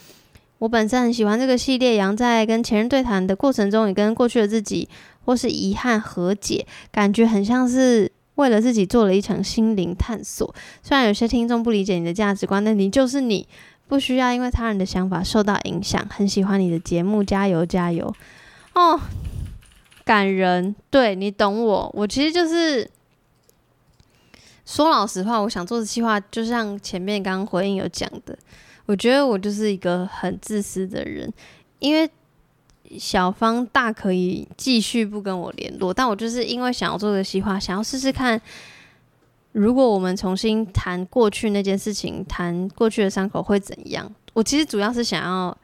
[0.56, 1.96] 我本身很喜欢这个系列。
[1.96, 4.88] 杨在跟前任对谈的过程中，也跟过去的自己
[5.26, 10.54] 或是遗憾和解，感觉很像是为了自己做了一场心灵探索。
[10.82, 13.46] 虽然有些听众不理解你的价值观，但你就是你，
[13.86, 16.02] 不需要因为他人的想法受到影响。
[16.08, 18.10] 很喜欢你的节目，加油加油！
[18.74, 18.98] 哦，
[20.06, 22.90] 感人，对你懂我，我其实就是。
[24.64, 28.36] 说老实话，我想做的计划，就像前面刚刚回应有讲的，
[28.86, 31.30] 我觉得我就是一个很自私的人，
[31.80, 32.10] 因为
[32.98, 38.40] 小芳大可以继续不跟我联络，但我就是因为想要做个计划，想要试试看，
[39.52, 44.10] 如果我们重新谈过去那件事情，谈过去的伤口会怎样？
[44.32, 45.54] 我其实主要是想要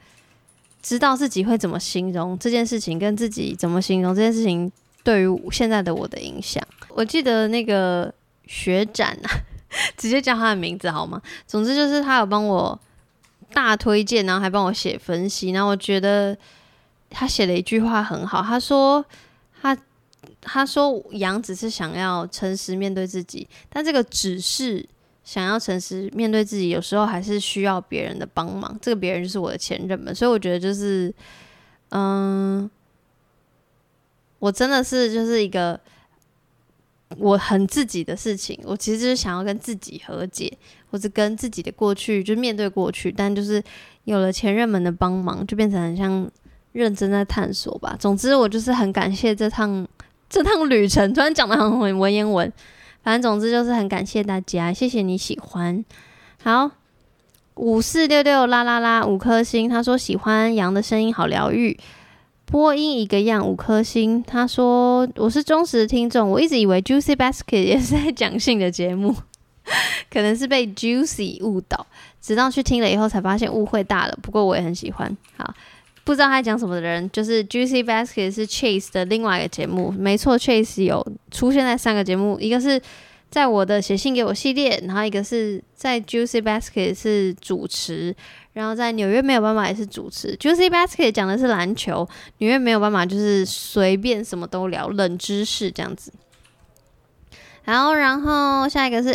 [0.82, 4.70] 知道自己会怎么形容这件事情，跟自己怎么形容这件事情
[5.02, 6.62] 对于现在的我的影响。
[6.90, 8.12] 我记得那个。
[8.52, 9.30] 学展啊，
[9.96, 11.22] 直接叫他的名字好吗？
[11.46, 12.76] 总之就是他有帮我
[13.52, 16.36] 大推荐，然后还帮我写分析，然后我觉得
[17.08, 19.04] 他写了一句话很好，他说
[19.62, 19.78] 他
[20.40, 24.84] 他说杨只是想要诚实面对自己，但这个只是
[25.22, 31.14] 想要诚实面对自己，有时候还是需要别人的帮忙，这个别人就是我的前任们，所以我觉得就是
[31.90, 32.68] 嗯，
[34.40, 35.78] 我真的是就是一个。
[37.18, 40.52] 我很自己的事情，我其实就是想要跟自己和解，
[40.90, 43.10] 或者跟自己的过去，就面对过去。
[43.10, 43.62] 但就是
[44.04, 46.30] 有了前任们的帮忙，就变成很像
[46.72, 47.96] 认真在探索吧。
[47.98, 49.86] 总之，我就是很感谢这趟
[50.28, 51.12] 这趟旅程。
[51.12, 52.50] 突然讲的很文言文，
[53.02, 55.84] 反正总之就是很感谢大家，谢谢你喜欢。
[56.42, 56.70] 好，
[57.56, 59.68] 五四六六啦啦啦，五颗星。
[59.68, 61.76] 他说喜欢羊的声音，好疗愈。
[62.50, 69.14] 播音一个样五颗星，他说我是忠实的听众，我一直以为 Juicy Basket 也是在讲性的节目，
[70.10, 71.86] 可能是被 Juicy 误导，
[72.20, 74.18] 直到去听了以后才发现误会大了。
[74.20, 75.16] 不过我也很喜欢。
[75.36, 75.54] 好，
[76.02, 82.82] 不知道他讲什么的人，就是 Juicy Basket 是 Chase 的另外一个节目，没错，Chase 有出现在三个节目，一个是。
[83.30, 88.12] 在我的写信给我系列，然后一个是在 Juicy Basket 是主持，
[88.52, 90.36] 然后在纽约没有办法也是主持。
[90.36, 96.12] Juicy Basket 讲的是篮球，纽约没有办法就是随便什么都聊冷知识这样子。
[97.64, 99.12] 然后，然后下一个是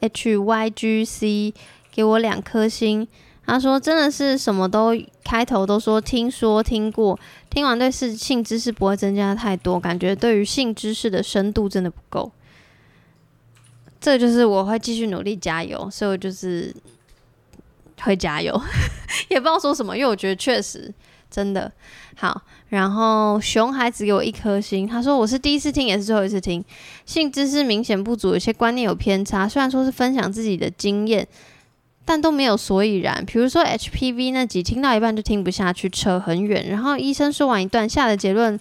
[0.00, 1.54] LJHYGC
[1.90, 3.08] 给我两颗星，
[3.44, 7.18] 他说真的是什么都开头都说听说听过，
[7.50, 12.30] 听完对是性知识不会增加太多，感觉对于性知识的深度真的不够。
[14.00, 16.74] 这就是我会继续努力加油，所以我就是
[18.02, 18.60] 会加油，
[19.28, 20.92] 也不知道说什么，因为我觉得确实
[21.30, 21.70] 真的
[22.16, 22.42] 好。
[22.68, 26.64] 然后熊孩子给我一颗星，他说我是第一次听，也是最后一次听，
[27.04, 29.46] 性知识明显不足，有些观念有偏差。
[29.46, 31.28] 虽然说是分享自己的经验，
[32.06, 33.22] 但都没有所以然。
[33.26, 36.68] 比如说 HPV 那集，听到一半就听不下去，扯很远。
[36.68, 38.58] 然后医生说完一段，下的结论，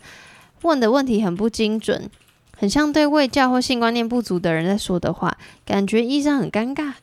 [0.64, 2.10] 问的问题很不精准，
[2.58, 6.94] 很像对卫教或性观念不足的人在说的话，感觉医生很尴尬。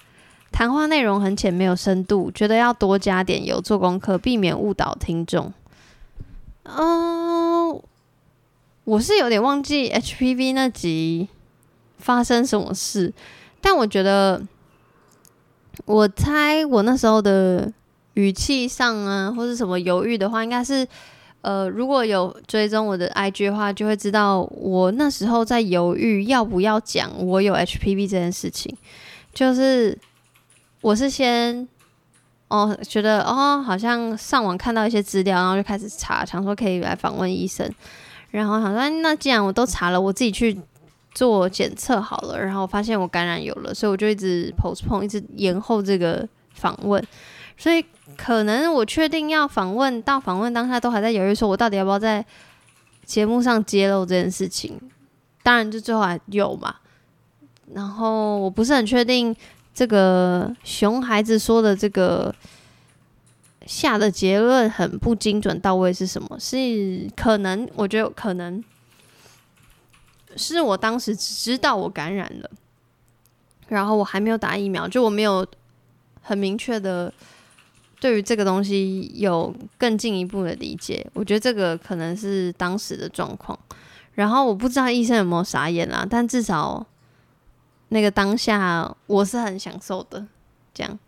[0.51, 5.53] 谈话内容很浅，没有深度，觉得要多加点油，做功课，避免误导听众。
[6.65, 7.81] 嗯，
[8.85, 11.29] 我是有点忘记 HPV 那集
[11.99, 13.13] 发生什么事，
[13.61, 14.43] 但我觉得，
[15.85, 17.73] 我猜我那时候的
[18.15, 20.87] 语气上啊，或是什么犹豫的话，应该是，
[21.41, 28.77] 呃，如果有追踪我的 IG 的话，就会知道我那时候在犹豫要不要讲我有 HPV 这件事情，
[29.33, 29.97] 就是
[30.81, 31.69] 我是先。
[32.51, 37.71] 哦，觉得哦，好像上网看到一些资料，然后就开始查，想说可以来访问医生。
[38.31, 40.59] 然后想说，那既然我都查了，我自己去
[41.13, 42.39] 做检测好了。
[42.41, 47.07] 然后发现我感染有了，所以我就一直 postpone，一直延后这个访问。
[47.59, 47.85] 所以
[48.17, 52.25] 可能我确定要访问到访问当下，都还在犹豫，说我到底要不要在
[53.05, 54.81] 节目上揭露这件事情。
[55.43, 56.77] 当然，就最后还有嘛。
[57.75, 59.37] 然后我不是很确定。
[59.79, 62.35] 这个熊孩子说的这个
[63.65, 66.37] 下的结论很不精准到位是什么？
[66.41, 68.65] 是可能，我觉得可能
[70.35, 72.51] 是我当时只知道我感染了，
[73.69, 75.47] 然后我还没有打疫苗，就我没有
[76.23, 77.15] 很明确的
[78.01, 81.09] 对于这个东西有更进一步的理解。
[81.13, 83.57] 我觉得这个可能是当时的状况，
[84.15, 86.85] 然后我不知道医生有没有傻眼啊，但至少。
[87.89, 90.27] 那个当下我是很享受的，
[90.75, 90.99] 这样，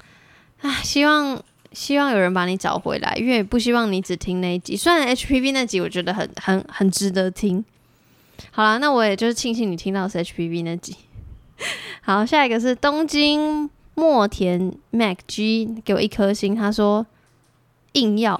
[0.62, 4.76] 啊，希望希望有人把你找回来，因为不希望你只听那一集。
[4.76, 7.64] 虽然 HPV 那集我觉得很很很值得听，
[8.50, 10.96] 好了，那我也就是庆幸你听到是 HPV 那集。
[12.00, 17.06] 好，下一个是东京墨田 Mac G 给我一颗星，他说
[17.92, 18.34] 硬要，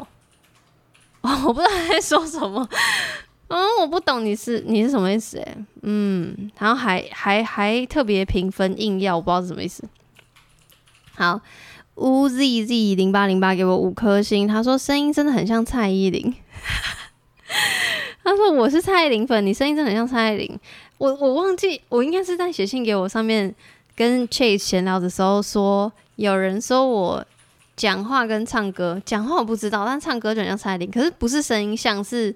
[1.21, 2.67] 哦，我不知道他在说什么。
[3.53, 9.83] 嗯，我不懂你是你是什么意思哎，嗯，然后还还还特别评分硬要，我不知道是什么意思。
[11.17, 11.41] 好
[11.97, 16.33] ，U Z Z 零八零八给我五颗星，他说声音真的很像蔡依林。
[18.23, 20.59] 他说我是蔡依林粉，你声音真的很像蔡依林。
[20.99, 23.53] 我我忘记我应该是在写信给我上面
[23.97, 27.27] 跟 Chase 闲聊的时候说，有人说我
[27.75, 32.33] 讲话跟唱歌，讲话我不知道，但唱歌就很像蔡依林，可是不是声音像是。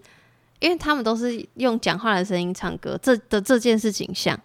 [0.64, 4.40] 因为他们都是用讲话的声音唱歌，这的这件事情像，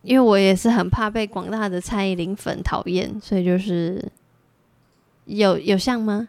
[0.00, 4.02] 因为我也是很怕被广大的蔡依林粉讨厌，所以就是
[5.26, 6.28] 有有像吗？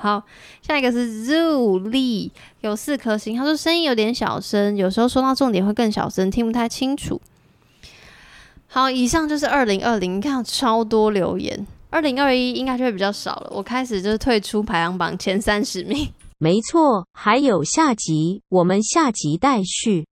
[0.00, 0.24] 好，
[0.62, 2.32] 下一个是 Zoo Lee，
[2.62, 7.20] 有四颗星，他说声音有点小声，有时候说到重点会更小声，听不太清楚。
[8.66, 13.52] 好，以上就是二零二零，你看超多留言，二零二一应该就会比较少了。
[13.54, 16.12] 我开始就是退出排行榜前三十名。
[16.44, 20.06] 没错，还有下集，我们下集待续。